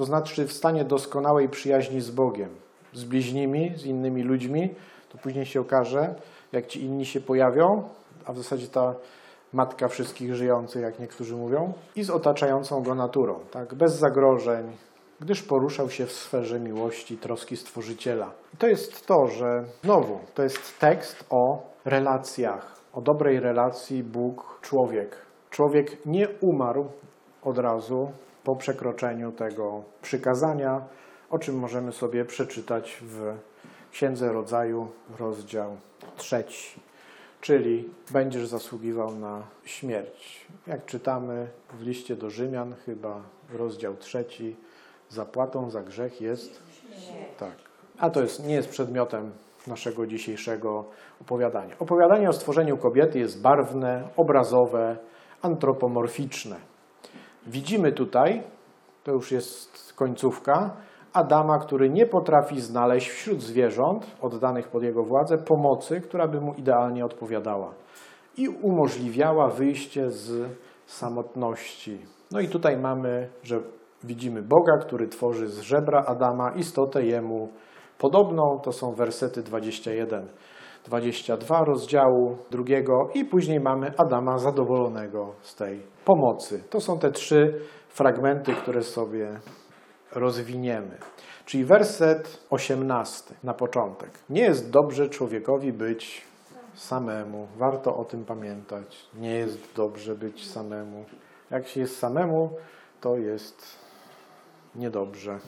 [0.00, 2.48] to znaczy w stanie doskonałej przyjaźni z Bogiem,
[2.92, 4.74] z bliźnimi, z innymi ludźmi.
[5.08, 6.14] To później się okaże,
[6.52, 7.82] jak ci inni się pojawią,
[8.26, 8.94] a w zasadzie ta
[9.52, 13.74] matka wszystkich żyjących, jak niektórzy mówią, i z otaczającą go naturą, tak?
[13.74, 14.76] bez zagrożeń,
[15.20, 18.32] gdyż poruszał się w sferze miłości, troski Stworzyciela.
[18.54, 25.16] I to jest to, że znowu, to jest tekst o relacjach, o dobrej relacji Bóg-człowiek.
[25.50, 26.86] Człowiek nie umarł
[27.42, 28.12] od razu
[28.44, 30.84] po przekroczeniu tego przykazania,
[31.30, 33.36] o czym możemy sobie przeczytać w
[33.92, 35.76] Księdze Rodzaju, rozdział
[36.16, 36.80] trzeci.
[37.40, 40.46] czyli będziesz zasługiwał na śmierć.
[40.66, 43.22] Jak czytamy w liście do Rzymian, chyba
[43.52, 44.56] rozdział trzeci,
[45.08, 46.62] zapłatą za grzech jest
[47.38, 47.56] tak.
[47.98, 49.32] A to jest, nie jest przedmiotem
[49.66, 50.84] naszego dzisiejszego
[51.20, 51.78] opowiadania.
[51.78, 54.96] Opowiadanie o stworzeniu kobiety jest barwne, obrazowe,
[55.42, 56.69] antropomorficzne.
[57.50, 58.42] Widzimy tutaj,
[59.04, 60.76] to już jest końcówka,
[61.12, 66.54] Adama, który nie potrafi znaleźć wśród zwierząt oddanych pod jego władzę pomocy, która by mu
[66.54, 67.74] idealnie odpowiadała
[68.36, 70.50] i umożliwiała wyjście z
[70.86, 71.98] samotności.
[72.30, 73.60] No i tutaj mamy, że
[74.04, 77.48] widzimy Boga, który tworzy z żebra Adama istotę jemu
[77.98, 78.60] podobną.
[78.62, 80.26] To są wersety 21,
[80.90, 86.62] 22 rozdziału drugiego i później mamy Adama zadowolonego z tej pomocy.
[86.70, 89.40] To są te trzy fragmenty, które sobie
[90.14, 90.98] rozwiniemy.
[91.44, 94.10] Czyli werset 18 na początek.
[94.30, 96.22] Nie jest dobrze człowiekowi być
[96.74, 97.46] samemu.
[97.56, 99.06] Warto o tym pamiętać.
[99.14, 101.04] Nie jest dobrze być samemu.
[101.50, 102.50] Jak się jest samemu,
[103.00, 103.78] to jest
[104.74, 105.38] niedobrze.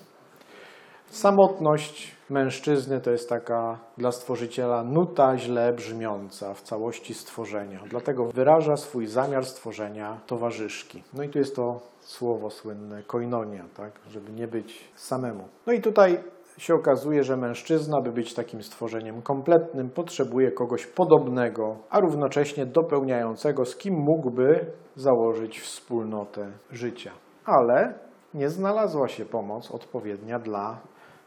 [1.07, 7.81] Samotność mężczyzny to jest taka dla stworzyciela nuta źle brzmiąca w całości stworzenia.
[7.91, 11.03] Dlatego wyraża swój zamiar stworzenia towarzyszki.
[11.15, 13.93] No i tu jest to słowo słynne koinonia, tak?
[14.11, 15.49] żeby nie być samemu.
[15.67, 16.19] No i tutaj
[16.59, 23.65] się okazuje, że mężczyzna, by być takim stworzeniem kompletnym, potrzebuje kogoś podobnego, a równocześnie dopełniającego,
[23.65, 24.67] z kim mógłby
[24.97, 27.11] założyć wspólnotę życia.
[27.45, 27.95] Ale
[28.35, 30.81] nie znalazła się pomoc odpowiednia dla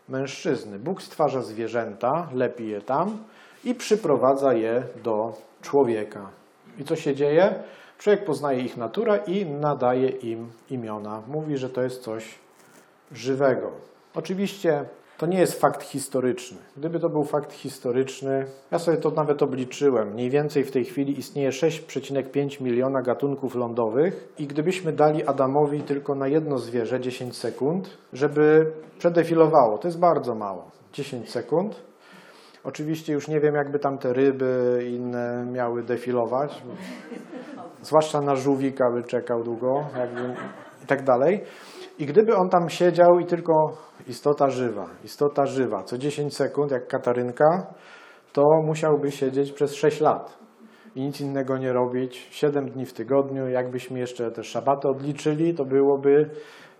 [0.09, 0.79] mężczyzny.
[0.79, 3.17] Bóg stwarza zwierzęta, lepi je tam
[3.63, 6.29] i przyprowadza je do człowieka.
[6.79, 7.63] I co się dzieje?
[7.97, 11.21] Człowiek poznaje ich naturę i nadaje im imiona.
[11.27, 12.35] Mówi, że to jest coś
[13.11, 13.71] żywego.
[14.15, 14.85] Oczywiście
[15.17, 16.57] to nie jest fakt historyczny.
[16.77, 20.11] Gdyby to był fakt historyczny, ja sobie to nawet obliczyłem.
[20.13, 26.15] Mniej więcej w tej chwili istnieje 6,5 miliona gatunków lądowych i gdybyśmy dali Adamowi tylko
[26.15, 30.71] na jedno zwierzę 10 sekund, żeby przedefilowało, to jest bardzo mało.
[30.93, 31.81] 10 sekund.
[32.63, 36.63] Oczywiście już nie wiem, jakby tam te ryby inne miały defilować.
[37.81, 40.35] Zwłaszcza na żółwika by czekał długo jakby,
[40.83, 41.43] i tak dalej.
[41.99, 43.53] I gdyby on tam siedział i tylko
[44.07, 47.73] istota żywa, istota żywa, co 10 sekund, jak Katarynka,
[48.33, 50.37] to musiałby siedzieć przez 6 lat
[50.95, 53.49] i nic innego nie robić, 7 dni w tygodniu.
[53.49, 56.29] Jakbyśmy jeszcze te szabaty odliczyli, to byłoby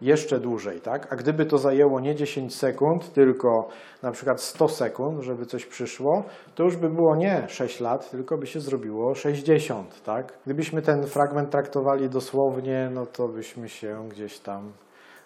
[0.02, 1.14] jeszcze dłużej, tak?
[1.14, 3.68] A gdyby to zajęło nie 10 sekund, tylko
[4.04, 6.24] na przykład 100 sekund, żeby coś przyszło,
[6.56, 10.34] to już by było nie 6 lat, tylko by się zrobiło 60, tak?
[10.46, 14.72] Gdybyśmy ten fragment traktowali dosłownie, no to byśmy się gdzieś tam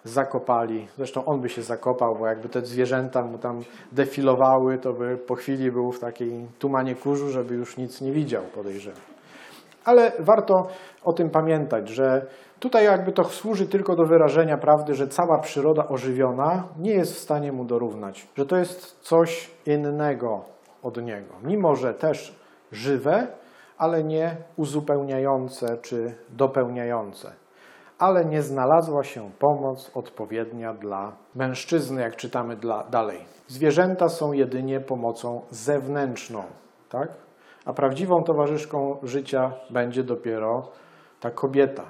[0.10, 0.88] zakopali.
[0.98, 5.36] Zresztą on by się zakopał, bo jakby te zwierzęta mu tam defilowały, to by po
[5.36, 9.02] chwili był w takiej tumanie kurzu, żeby już nic nie widział, podejrzewam.
[9.86, 10.68] Ale warto
[11.04, 12.26] o tym pamiętać, że
[12.60, 17.20] tutaj jakby to służy tylko do wyrażenia prawdy, że cała przyroda ożywiona nie jest w
[17.20, 20.42] stanie mu dorównać, że to jest coś innego
[20.84, 21.34] od niego.
[21.44, 22.36] Mimo, że też
[22.72, 23.28] żywe,
[23.78, 27.32] ale nie uzupełniające czy dopełniające
[28.00, 33.26] ale nie znalazła się pomoc odpowiednia dla mężczyzny, jak czytamy dla, dalej.
[33.48, 36.44] Zwierzęta są jedynie pomocą zewnętrzną,
[36.90, 37.10] tak?
[37.66, 40.72] a prawdziwą towarzyszką życia będzie dopiero
[41.20, 41.84] ta kobieta.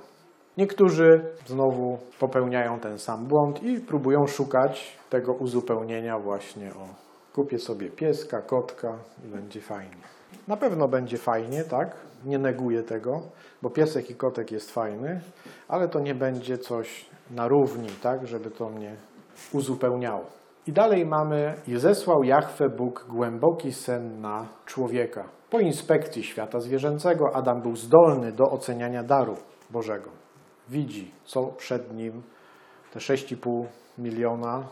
[0.57, 7.89] Niektórzy znowu popełniają ten sam błąd i próbują szukać tego uzupełnienia właśnie o kupię sobie
[7.89, 10.18] pieska, kotka i będzie fajnie.
[10.47, 11.95] Na pewno będzie fajnie, tak?
[12.25, 13.21] Nie neguję tego,
[13.61, 15.21] bo piesek i kotek jest fajny,
[15.67, 18.27] ale to nie będzie coś na równi, tak?
[18.27, 18.95] Żeby to mnie
[19.53, 20.25] uzupełniało.
[20.67, 25.23] I dalej mamy, i zesłał Jahwe Bóg głęboki sen na człowieka.
[25.49, 29.35] Po inspekcji świata zwierzęcego Adam był zdolny do oceniania daru
[29.69, 30.09] Bożego.
[30.69, 32.23] Widzi, co przed nim
[32.93, 33.65] te 6,5
[33.97, 34.67] miliona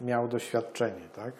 [0.00, 1.32] miał doświadczenie, tak?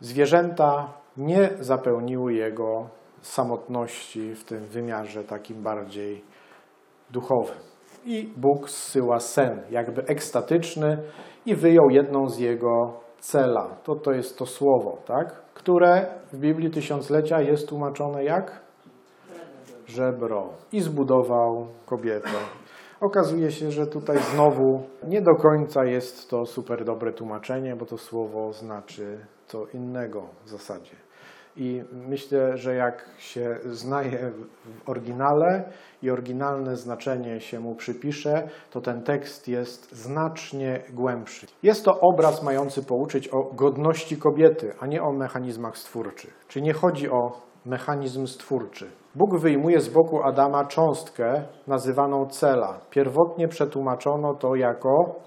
[0.00, 2.88] Zwierzęta nie zapełniły jego
[3.22, 6.24] samotności w tym wymiarze takim bardziej
[7.10, 7.56] duchowym.
[8.04, 10.98] I Bóg zsyła sen, jakby ekstatyczny,
[11.46, 13.76] i wyjął jedną z jego cela.
[13.84, 15.42] To, to jest to słowo, tak?
[15.54, 18.60] które w Biblii Tysiąclecia jest tłumaczone jak?
[19.86, 20.48] Żebro.
[20.72, 22.28] I zbudował kobietę.
[23.00, 27.98] Okazuje się, że tutaj znowu nie do końca jest to super dobre tłumaczenie, bo to
[27.98, 31.09] słowo znaczy co innego w zasadzie.
[31.56, 34.30] I myślę, że jak się znaje
[34.64, 41.46] w oryginale i oryginalne znaczenie się mu przypisze, to ten tekst jest znacznie głębszy.
[41.62, 46.44] Jest to obraz mający pouczyć o godności kobiety, a nie o mechanizmach stwórczych.
[46.48, 47.32] Czyli nie chodzi o
[47.66, 48.90] mechanizm stwórczy.
[49.14, 52.80] Bóg wyjmuje z boku Adama cząstkę nazywaną cela.
[52.90, 55.20] Pierwotnie przetłumaczono to jako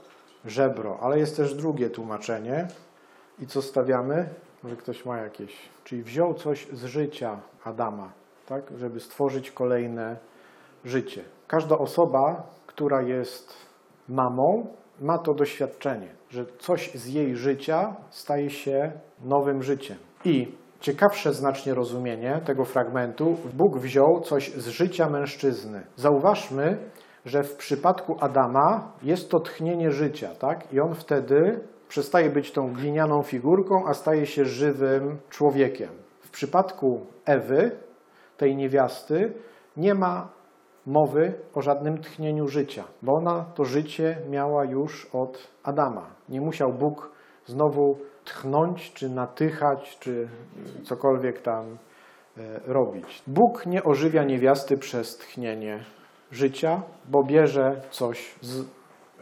[0.46, 2.68] żebro, ale jest też drugie tłumaczenie.
[3.40, 4.30] I co stawiamy?
[4.64, 5.70] Może ktoś ma jakieś.
[5.84, 8.12] Czyli wziął coś z życia Adama,
[8.46, 8.64] tak?
[8.78, 10.18] żeby stworzyć kolejne
[10.86, 11.24] życie.
[11.48, 13.54] Każda osoba, która jest
[14.10, 14.68] mamą,
[15.02, 19.98] ma to doświadczenie, że coś z jej życia staje się nowym życiem.
[20.26, 25.84] I ciekawsze znacznie rozumienie tego fragmentu, Bóg wziął coś z życia mężczyzny.
[25.96, 26.78] Zauważmy,
[27.26, 30.74] że w przypadku Adama jest to tchnienie życia, tak?
[30.74, 31.60] I on wtedy
[31.94, 35.90] przestaje być tą glinianą figurką, a staje się żywym człowiekiem.
[36.20, 37.72] W przypadku Ewy,
[38.38, 39.34] tej niewiasty,
[39.78, 40.30] nie ma
[40.86, 46.08] mowy o żadnym tchnieniu życia, bo ona to życie miała już od Adama.
[46.30, 47.12] Nie musiał Bóg
[47.46, 50.28] znowu tchnąć, czy natychać, czy
[50.84, 51.66] cokolwiek tam
[52.38, 53.24] e, robić.
[53.28, 55.84] Bóg nie ożywia niewiasty przez tchnienie
[56.32, 58.66] życia, bo bierze coś z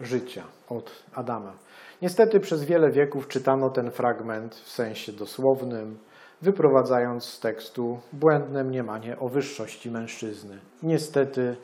[0.02, 1.54] życia od Adama.
[2.02, 5.98] Niestety przez wiele wieków czytano ten fragment w sensie dosłownym,
[6.42, 10.60] wyprowadzając z tekstu błędne mniemanie o wyższości mężczyzny.
[10.84, 11.56] Niestety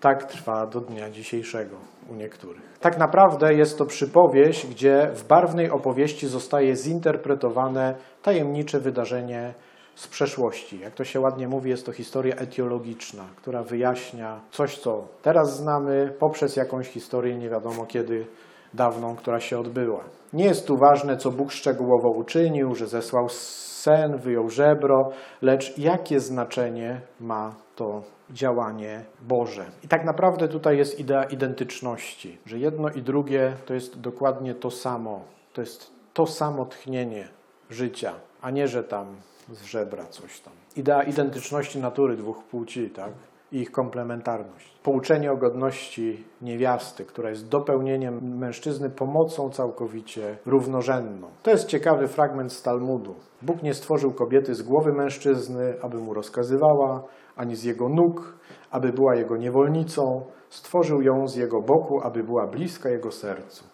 [0.00, 1.76] tak trwa do dnia dzisiejszego
[2.10, 2.62] u niektórych.
[2.80, 9.54] Tak naprawdę jest to przypowieść, gdzie w barwnej opowieści zostaje zinterpretowane tajemnicze wydarzenie
[9.94, 10.80] z przeszłości.
[10.80, 16.14] Jak to się ładnie mówi, jest to historia etiologiczna, która wyjaśnia coś, co teraz znamy,
[16.18, 18.26] poprzez jakąś historię nie wiadomo kiedy
[18.74, 20.04] dawną, która się odbyła.
[20.32, 25.10] Nie jest tu ważne, co Bóg szczegółowo uczynił, że zesłał sen, wyjął żebro,
[25.42, 29.64] lecz jakie znaczenie ma to działanie Boże.
[29.84, 34.70] I tak naprawdę tutaj jest idea identyczności, że jedno i drugie to jest dokładnie to
[34.70, 35.20] samo.
[35.52, 37.28] To jest to samo tchnienie
[37.70, 39.06] życia, a nie, że tam
[39.52, 40.52] z żebra coś tam.
[40.76, 43.12] Idea identyczności natury dwóch płci, tak?
[43.52, 44.78] I ich komplementarność.
[44.82, 51.28] Pouczenie o godności niewiasty, która jest dopełnieniem mężczyzny pomocą całkowicie równorzędną.
[51.42, 53.14] To jest ciekawy fragment z Talmudu.
[53.42, 57.02] Bóg nie stworzył kobiety z głowy mężczyzny, aby mu rozkazywała,
[57.36, 58.38] ani z jego nóg,
[58.70, 60.24] aby była jego niewolnicą.
[60.48, 63.64] Stworzył ją z jego boku, aby była bliska jego sercu.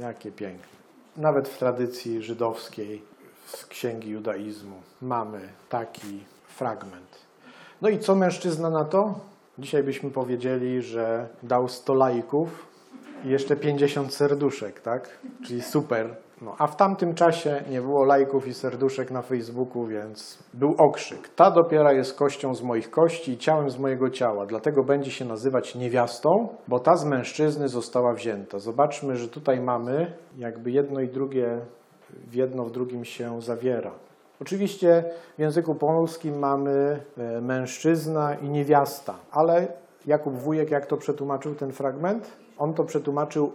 [0.00, 0.78] Jakie piękne.
[1.16, 3.02] Nawet w tradycji żydowskiej,
[3.46, 7.27] z księgi judaizmu, mamy taki fragment.
[7.82, 9.14] No i co mężczyzna na to?
[9.58, 12.66] Dzisiaj byśmy powiedzieli, że dał 100 lajków
[13.24, 15.18] i jeszcze 50 serduszek, tak?
[15.46, 16.16] Czyli super.
[16.42, 21.28] No, a w tamtym czasie nie było lajków i serduszek na Facebooku, więc był okrzyk.
[21.28, 25.24] Ta dopiero jest kością z moich kości i ciałem z mojego ciała, dlatego będzie się
[25.24, 28.58] nazywać niewiastą, bo ta z mężczyzny została wzięta.
[28.58, 31.60] Zobaczmy, że tutaj mamy jakby jedno i drugie
[32.10, 33.90] w jedno w drugim się zawiera.
[34.40, 35.04] Oczywiście
[35.36, 39.68] w języku polskim mamy e, mężczyzna i niewiasta, ale
[40.06, 42.36] Jakub Wujek jak to przetłumaczył ten fragment?
[42.58, 43.52] On to przetłumaczył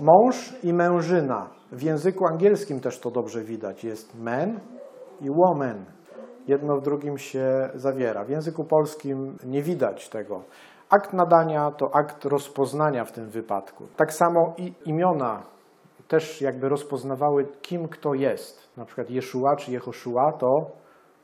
[0.00, 1.50] mąż, i mężyna.
[1.72, 3.84] W języku angielskim też to dobrze widać.
[3.84, 4.60] Jest man
[5.20, 5.84] i woman.
[6.48, 8.24] Jedno w drugim się zawiera.
[8.24, 10.42] W języku polskim nie widać tego.
[10.90, 13.84] Akt nadania to akt rozpoznania w tym wypadku.
[13.96, 15.42] Tak samo i imiona
[16.08, 18.76] też jakby rozpoznawały, kim kto jest.
[18.76, 20.48] Na przykład Jeszua czy Jehoszua to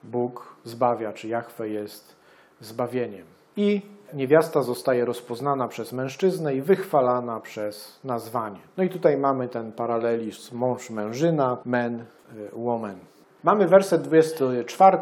[0.03, 2.17] Bóg zbawia, czy Jahwe jest
[2.61, 3.27] zbawieniem.
[3.57, 3.83] I
[4.15, 8.61] niewiasta zostaje rozpoznana przez mężczyznę i wychwalana przez nazwanie.
[8.77, 12.05] No i tutaj mamy ten paralelizm mąż-mężyna, men, y,
[12.53, 12.97] woman.
[13.45, 14.99] Mamy werset 24.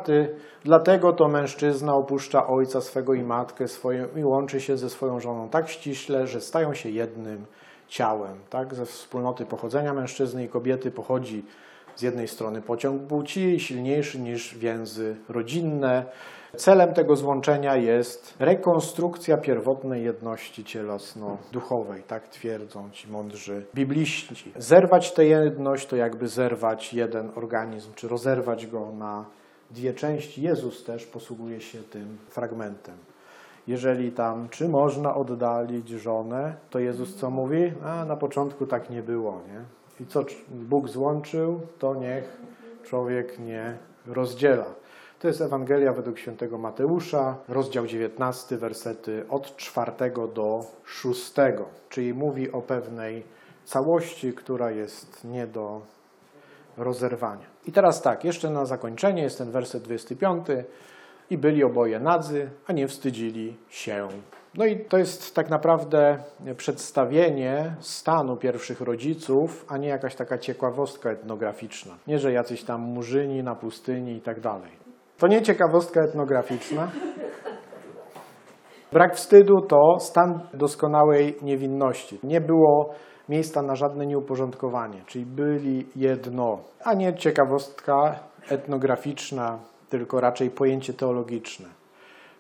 [0.65, 5.49] Dlatego to mężczyzna opuszcza ojca swego i matkę swoją i łączy się ze swoją żoną
[5.49, 7.47] tak ściśle, że stają się jednym
[7.93, 8.39] ciałem.
[8.51, 8.75] Tak?
[8.75, 11.45] Ze wspólnoty pochodzenia mężczyzny i kobiety pochodzi
[11.97, 16.05] z jednej strony pociąg płci silniejszy niż więzy rodzinne.
[16.57, 24.53] Celem tego złączenia jest rekonstrukcja pierwotnej jedności cielesno-duchowej, tak twierdzą ci mądrzy bibliści.
[24.57, 29.25] Zerwać tę jedność to jakby zerwać jeden organizm, czy rozerwać go na
[29.71, 30.43] dwie części.
[30.43, 33.12] Jezus też posługuje się tym fragmentem
[33.67, 37.73] jeżeli tam, czy można oddalić żonę, to Jezus co mówi?
[37.85, 39.61] A na początku tak nie było, nie?
[40.01, 42.41] I co Bóg złączył, to niech
[42.85, 44.65] człowiek nie rozdziela.
[45.21, 49.93] To jest Ewangelia według świętego Mateusza, rozdział 19, wersety od 4
[50.35, 51.33] do 6,
[51.89, 53.23] czyli mówi o pewnej
[53.65, 55.81] całości, która jest nie do
[56.77, 57.47] rozerwania.
[57.67, 60.47] I teraz tak, jeszcze na zakończenie jest ten werset 25
[61.33, 64.09] i byli oboje nadzy, a nie wstydzili się.
[64.55, 66.19] No i to jest tak naprawdę
[66.57, 71.95] przedstawienie stanu pierwszych rodziców, a nie jakaś taka ciekawostka etnograficzna.
[72.07, 74.71] Nie, że jacyś tam murzyni na pustyni i tak dalej.
[75.19, 76.91] To nie ciekawostka etnograficzna.
[78.93, 82.19] Brak wstydu to stan doskonałej niewinności.
[82.23, 82.95] Nie było
[83.29, 88.21] miejsca na żadne nieuporządkowanie, czyli byli jedno, a nie ciekawostka
[88.51, 89.59] etnograficzna,
[89.93, 91.69] tylko raczej pojęcie teologiczne,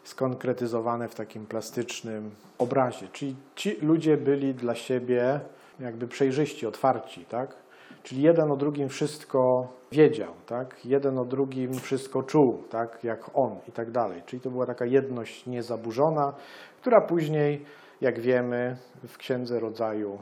[0.04, 3.08] skonkretyzowane w takim plastycznym obrazie.
[3.12, 5.40] Czyli ci ludzie byli dla siebie
[5.80, 7.56] jakby przejrzyści, otwarci, tak?
[8.02, 10.84] Czyli jeden o drugim wszystko wiedział, tak?
[10.84, 13.04] Jeden o drugim wszystko czuł, tak?
[13.04, 14.22] Jak on i tak dalej.
[14.26, 16.32] Czyli to była taka jedność niezaburzona,
[16.80, 17.64] która później,
[18.00, 18.76] jak wiemy,
[19.08, 20.18] w Księdze Rodzaju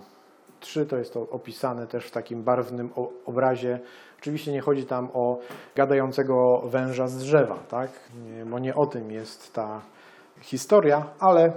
[0.61, 2.91] 3 to jest to opisane też w takim barwnym
[3.27, 3.81] obrazie.
[4.21, 5.39] Oczywiście nie chodzi tam o
[5.77, 7.91] gadającego węża z drzewa, tak?
[8.47, 9.81] Bo nie o tym jest ta
[10.41, 11.53] historia, ale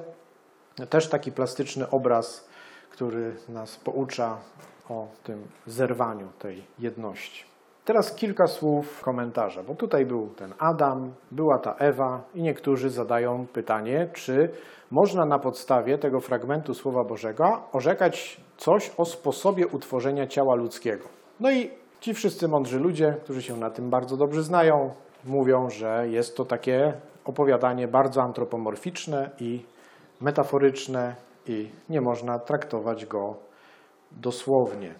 [0.89, 2.47] też taki plastyczny obraz,
[2.89, 4.37] który nas poucza
[4.89, 7.45] o tym zerwaniu tej jedności.
[7.85, 13.47] Teraz kilka słów komentarza, bo tutaj był ten Adam, była ta Ewa i niektórzy zadają
[13.53, 14.49] pytanie, czy
[14.91, 21.05] można na podstawie tego fragmentu Słowa Bożego orzekać coś o sposobie utworzenia ciała ludzkiego.
[21.39, 24.93] No i ci wszyscy mądrzy ludzie, którzy się na tym bardzo dobrze znają,
[25.25, 26.93] mówią, że jest to takie
[27.25, 29.65] opowiadanie bardzo antropomorficzne i
[30.21, 31.15] metaforyczne
[31.47, 33.35] i nie można traktować go
[34.11, 34.93] dosłownie.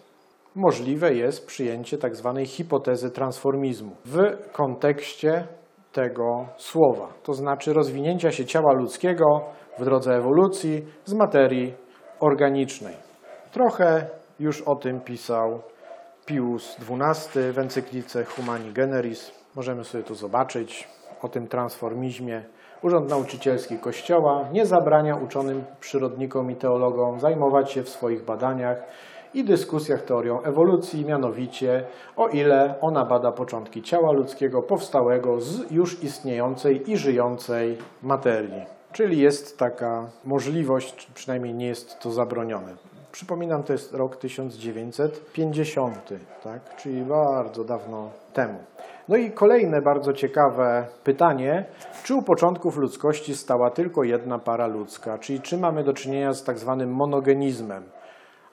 [0.56, 4.18] Możliwe jest przyjęcie tak zwanej hipotezy transformizmu w
[4.52, 5.48] kontekście
[5.92, 9.26] tego słowa, to znaczy rozwinięcia się ciała ludzkiego
[9.80, 11.74] w drodze ewolucji z materii
[12.20, 12.96] organicznej.
[13.52, 14.06] Trochę
[14.40, 15.62] już o tym pisał
[16.26, 19.32] Pius XII w encyklice Humani Generis.
[19.56, 20.88] Możemy sobie tu zobaczyć
[21.22, 22.44] o tym transformizmie.
[22.82, 28.78] Urząd Nauczycielski Kościoła nie zabrania uczonym przyrodnikom i teologom zajmować się w swoich badaniach
[29.34, 36.04] i dyskusjach teorią ewolucji, mianowicie o ile ona bada początki ciała ludzkiego powstałego z już
[36.04, 38.66] istniejącej i żyjącej materii.
[38.92, 42.93] Czyli jest taka możliwość, przynajmniej nie jest to zabronione.
[43.14, 46.76] Przypominam, to jest rok 1950, tak?
[46.76, 48.60] czyli bardzo dawno temu.
[49.10, 51.66] No i kolejne bardzo ciekawe pytanie,
[52.04, 56.44] czy u początków ludzkości stała tylko jedna para ludzka, czyli czy mamy do czynienia z
[56.44, 57.84] tak zwanym monogenizmem,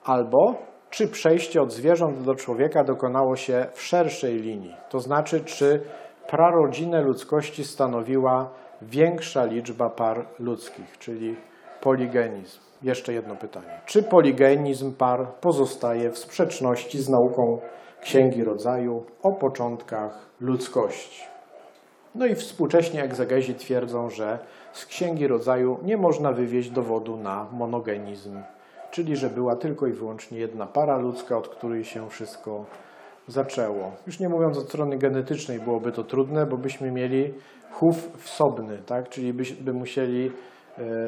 [0.03, 0.55] albo
[0.89, 5.81] czy przejście od zwierząt do człowieka dokonało się w szerszej linii, to znaczy czy
[6.27, 8.49] prarodzinę ludzkości stanowiła
[8.81, 11.35] większa liczba par ludzkich, czyli
[11.81, 12.70] poligenizm.
[12.83, 13.81] Jeszcze jedno pytanie.
[13.85, 17.59] Czy poligenizm par pozostaje w sprzeczności z nauką
[18.01, 21.23] Księgi Rodzaju o początkach ludzkości?
[22.15, 24.39] No i współcześni egzegezi twierdzą, że
[24.71, 28.39] z Księgi Rodzaju nie można wywieźć dowodu na monogenizm,
[28.91, 32.65] czyli że była tylko i wyłącznie jedna para ludzka, od której się wszystko
[33.27, 33.91] zaczęło.
[34.07, 37.33] Już nie mówiąc od strony genetycznej, byłoby to trudne, bo byśmy mieli
[37.71, 39.09] chów wsobny, tak?
[39.09, 40.31] czyli byś- by musieli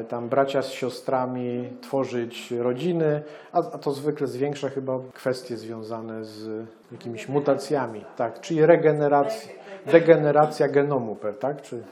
[0.08, 7.28] tam bracia z siostrami tworzyć rodziny, a, to zwykle zwiększa chyba kwestie związane z jakimiś
[7.28, 8.40] mutacjami, tak?
[8.40, 9.52] czyli regeneracja,
[9.86, 11.62] degeneracja genomu, tak?
[11.62, 11.82] Czy,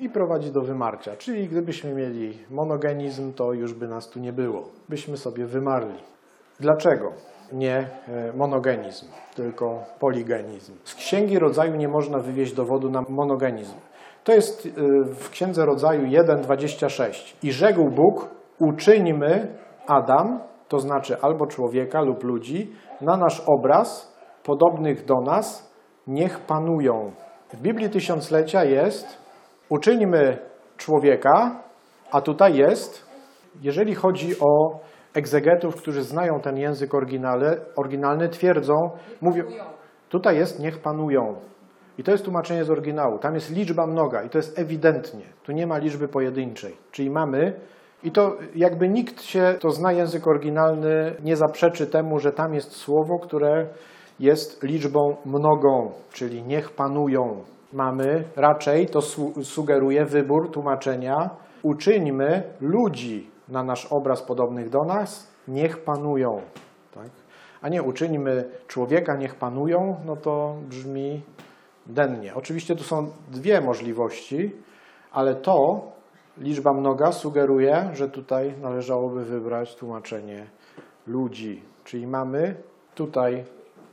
[0.00, 1.16] i prowadzi do wymarcia.
[1.16, 4.68] Czyli gdybyśmy mieli monogenizm, to już by nas tu nie było.
[4.88, 5.98] Byśmy sobie wymarli.
[6.60, 7.12] Dlaczego
[7.52, 10.72] nie e, monogenizm, tylko poligenizm?
[10.84, 13.74] Z Księgi Rodzaju nie można wywieźć dowodu na monogenizm.
[14.30, 14.70] To jest e,
[15.14, 17.36] w Księdze Rodzaju 1,26.
[17.42, 18.28] I rzekł Bóg,
[18.58, 25.74] uczyńmy Adam, to znaczy albo człowieka lub ludzi, na nasz obraz, podobnych do nas,
[26.06, 27.12] niech panują.
[27.52, 29.18] W Biblii Tysiąclecia jest
[29.68, 30.38] uczyńmy
[30.76, 31.62] człowieka,
[32.12, 33.06] a tutaj jest,
[33.62, 34.80] jeżeli chodzi o
[35.14, 36.90] egzegetów, którzy znają ten język
[37.76, 38.74] oryginalny twierdzą,
[39.20, 39.44] mówią,
[40.08, 41.36] tutaj jest niech panują.
[42.00, 43.18] I to jest tłumaczenie z oryginału.
[43.18, 45.24] Tam jest liczba mnoga i to jest ewidentnie.
[45.42, 46.76] Tu nie ma liczby pojedynczej.
[46.90, 47.60] Czyli mamy,
[48.02, 52.72] i to jakby nikt się, kto zna język oryginalny, nie zaprzeczy temu, że tam jest
[52.72, 53.66] słowo, które
[54.20, 57.44] jest liczbą mnogą, czyli niech panują.
[57.72, 61.30] Mamy raczej, to su- sugeruje wybór tłumaczenia,
[61.62, 66.40] uczyńmy ludzi na nasz obraz podobnych do nas, niech panują.
[66.94, 67.10] Tak?
[67.62, 71.22] A nie uczyńmy człowieka, niech panują, no to brzmi
[71.90, 72.34] dennie.
[72.34, 74.52] Oczywiście tu są dwie możliwości,
[75.12, 75.80] ale to
[76.38, 80.46] liczba mnoga sugeruje, że tutaj należałoby wybrać tłumaczenie
[81.06, 81.62] ludzi.
[81.84, 82.54] Czyli mamy
[82.94, 83.44] tutaj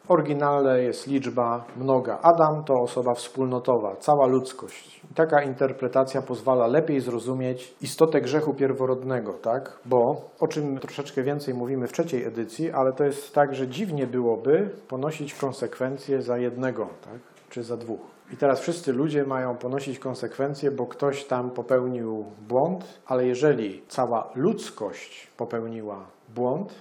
[0.08, 2.20] oryginalne jest liczba mnoga.
[2.22, 5.02] Adam to osoba wspólnotowa, cała ludzkość.
[5.16, 9.80] Taka interpretacja pozwala lepiej zrozumieć istotę grzechu pierworodnego, tak?
[9.86, 14.08] Bo o czym troszeczkę więcej mówimy w trzeciej edycji, ale to jest tak, że dziwnie
[14.08, 17.37] byłoby ponosić konsekwencje za jednego, tak?
[17.50, 18.02] Czy za dwóch.
[18.34, 24.32] I teraz wszyscy ludzie mają ponosić konsekwencje, bo ktoś tam popełnił błąd, ale jeżeli cała
[24.36, 26.74] ludzkość popełniła błąd,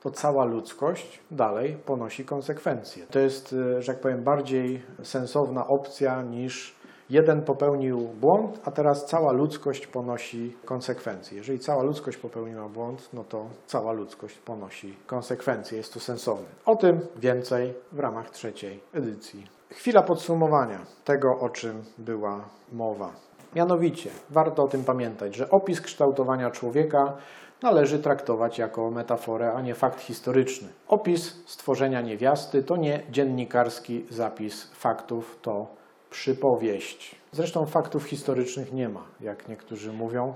[0.00, 3.06] to cała ludzkość dalej ponosi konsekwencje.
[3.06, 6.74] To jest, e, że jak powiem, bardziej sensowna opcja niż
[7.10, 11.36] jeden popełnił błąd, a teraz cała ludzkość ponosi konsekwencje.
[11.38, 15.78] Jeżeli cała ludzkość popełniła błąd, no to cała ludzkość ponosi konsekwencje.
[15.78, 16.46] Jest to sensowne.
[16.66, 19.46] O tym więcej w ramach trzeciej edycji.
[19.76, 23.12] Chwila podsumowania tego, o czym była mowa.
[23.54, 27.16] Mianowicie, warto o tym pamiętać, że opis kształtowania człowieka
[27.62, 30.68] należy traktować jako metaforę, a nie fakt historyczny.
[30.88, 35.66] Opis stworzenia niewiasty to nie dziennikarski zapis faktów, to
[36.10, 37.14] przypowieść.
[37.32, 40.34] Zresztą faktów historycznych nie ma, jak niektórzy mówią,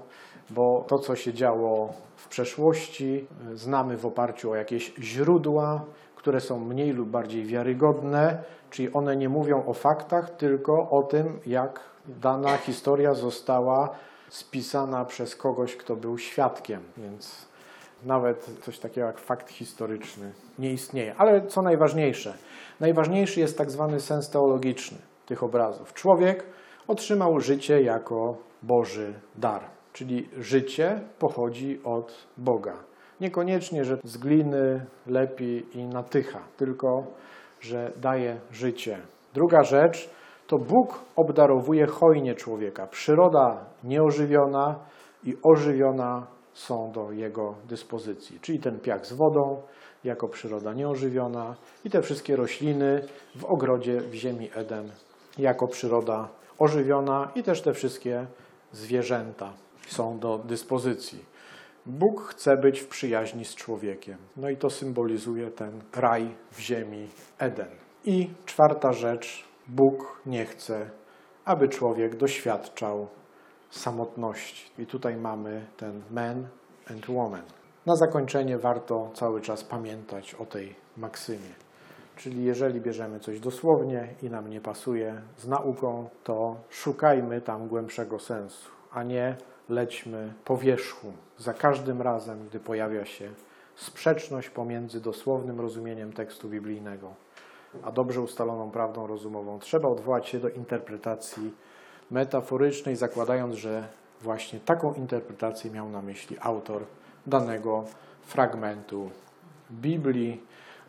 [0.51, 5.84] bo to, co się działo w przeszłości, znamy w oparciu o jakieś źródła,
[6.18, 11.40] które są mniej lub bardziej wiarygodne, czyli one nie mówią o faktach, tylko o tym,
[11.46, 13.90] jak dana historia została
[14.28, 16.80] spisana przez kogoś, kto był świadkiem.
[16.96, 17.48] Więc
[18.04, 21.14] nawet coś takiego jak fakt historyczny nie istnieje.
[21.18, 22.34] Ale co najważniejsze,
[22.80, 25.94] najważniejszy jest tak zwany sens teologiczny tych obrazów.
[25.94, 26.46] Człowiek
[26.88, 29.62] otrzymał życie jako Boży dar,
[29.92, 32.88] czyli życie pochodzi od Boga.
[33.20, 37.06] Niekoniecznie, że z gliny lepi i natycha, tylko
[37.60, 38.98] że daje życie.
[39.34, 40.10] Druga rzecz
[40.46, 42.86] to Bóg obdarowuje hojnie człowieka.
[42.86, 44.78] Przyroda nieożywiona
[45.24, 48.40] i ożywiona są do jego dyspozycji.
[48.40, 49.62] Czyli ten piach z wodą
[50.04, 53.02] jako przyroda nieożywiona i te wszystkie rośliny
[53.36, 54.90] w ogrodzie w ziemi Eden
[55.38, 58.26] jako przyroda ożywiona i też te wszystkie
[58.72, 59.52] zwierzęta
[59.86, 61.24] są do dyspozycji.
[61.86, 64.18] Bóg chce być w przyjaźni z człowiekiem.
[64.36, 67.08] No i to symbolizuje ten raj w ziemi
[67.38, 67.68] Eden.
[68.04, 70.90] I czwarta rzecz, Bóg nie chce,
[71.44, 73.08] aby człowiek doświadczał
[73.70, 74.70] samotności.
[74.82, 76.46] I tutaj mamy ten man
[76.90, 77.42] and woman.
[77.86, 81.54] Na zakończenie warto cały czas pamiętać o tej maksymie.
[82.16, 88.18] Czyli jeżeli bierzemy coś dosłownie i nam nie pasuje z nauką, to szukajmy tam głębszego
[88.18, 89.36] sensu, a nie
[89.68, 91.12] lećmy po wierzchu.
[91.38, 93.30] Za każdym razem, gdy pojawia się
[93.76, 97.14] sprzeczność pomiędzy dosłownym rozumieniem tekstu biblijnego,
[97.82, 101.54] a dobrze ustaloną prawdą rozumową, trzeba odwołać się do interpretacji
[102.10, 103.88] metaforycznej, zakładając, że
[104.20, 106.82] właśnie taką interpretację miał na myśli autor
[107.26, 107.84] danego
[108.22, 109.10] fragmentu
[109.70, 110.42] Biblii.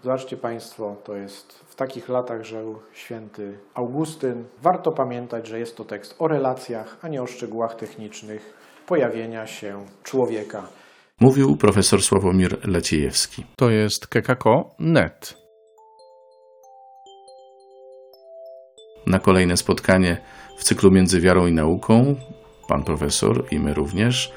[0.03, 4.45] Zobaczcie Państwo, to jest w takich latach żył święty Augustyn.
[4.61, 8.59] Warto pamiętać, że jest to tekst o relacjach, a nie o szczegółach technicznych
[8.89, 10.67] pojawienia się człowieka.
[11.19, 13.45] Mówił profesor Sławomir Leciejewski.
[13.55, 15.37] To jest kekako.net.
[19.07, 20.17] Na kolejne spotkanie
[20.57, 22.15] w cyklu Między Wiarą i Nauką,
[22.67, 24.33] pan profesor i my również,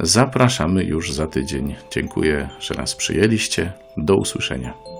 [0.00, 1.76] zapraszamy już za tydzień.
[1.90, 3.72] Dziękuję, że nas przyjęliście.
[3.96, 4.93] Do usłyszenia.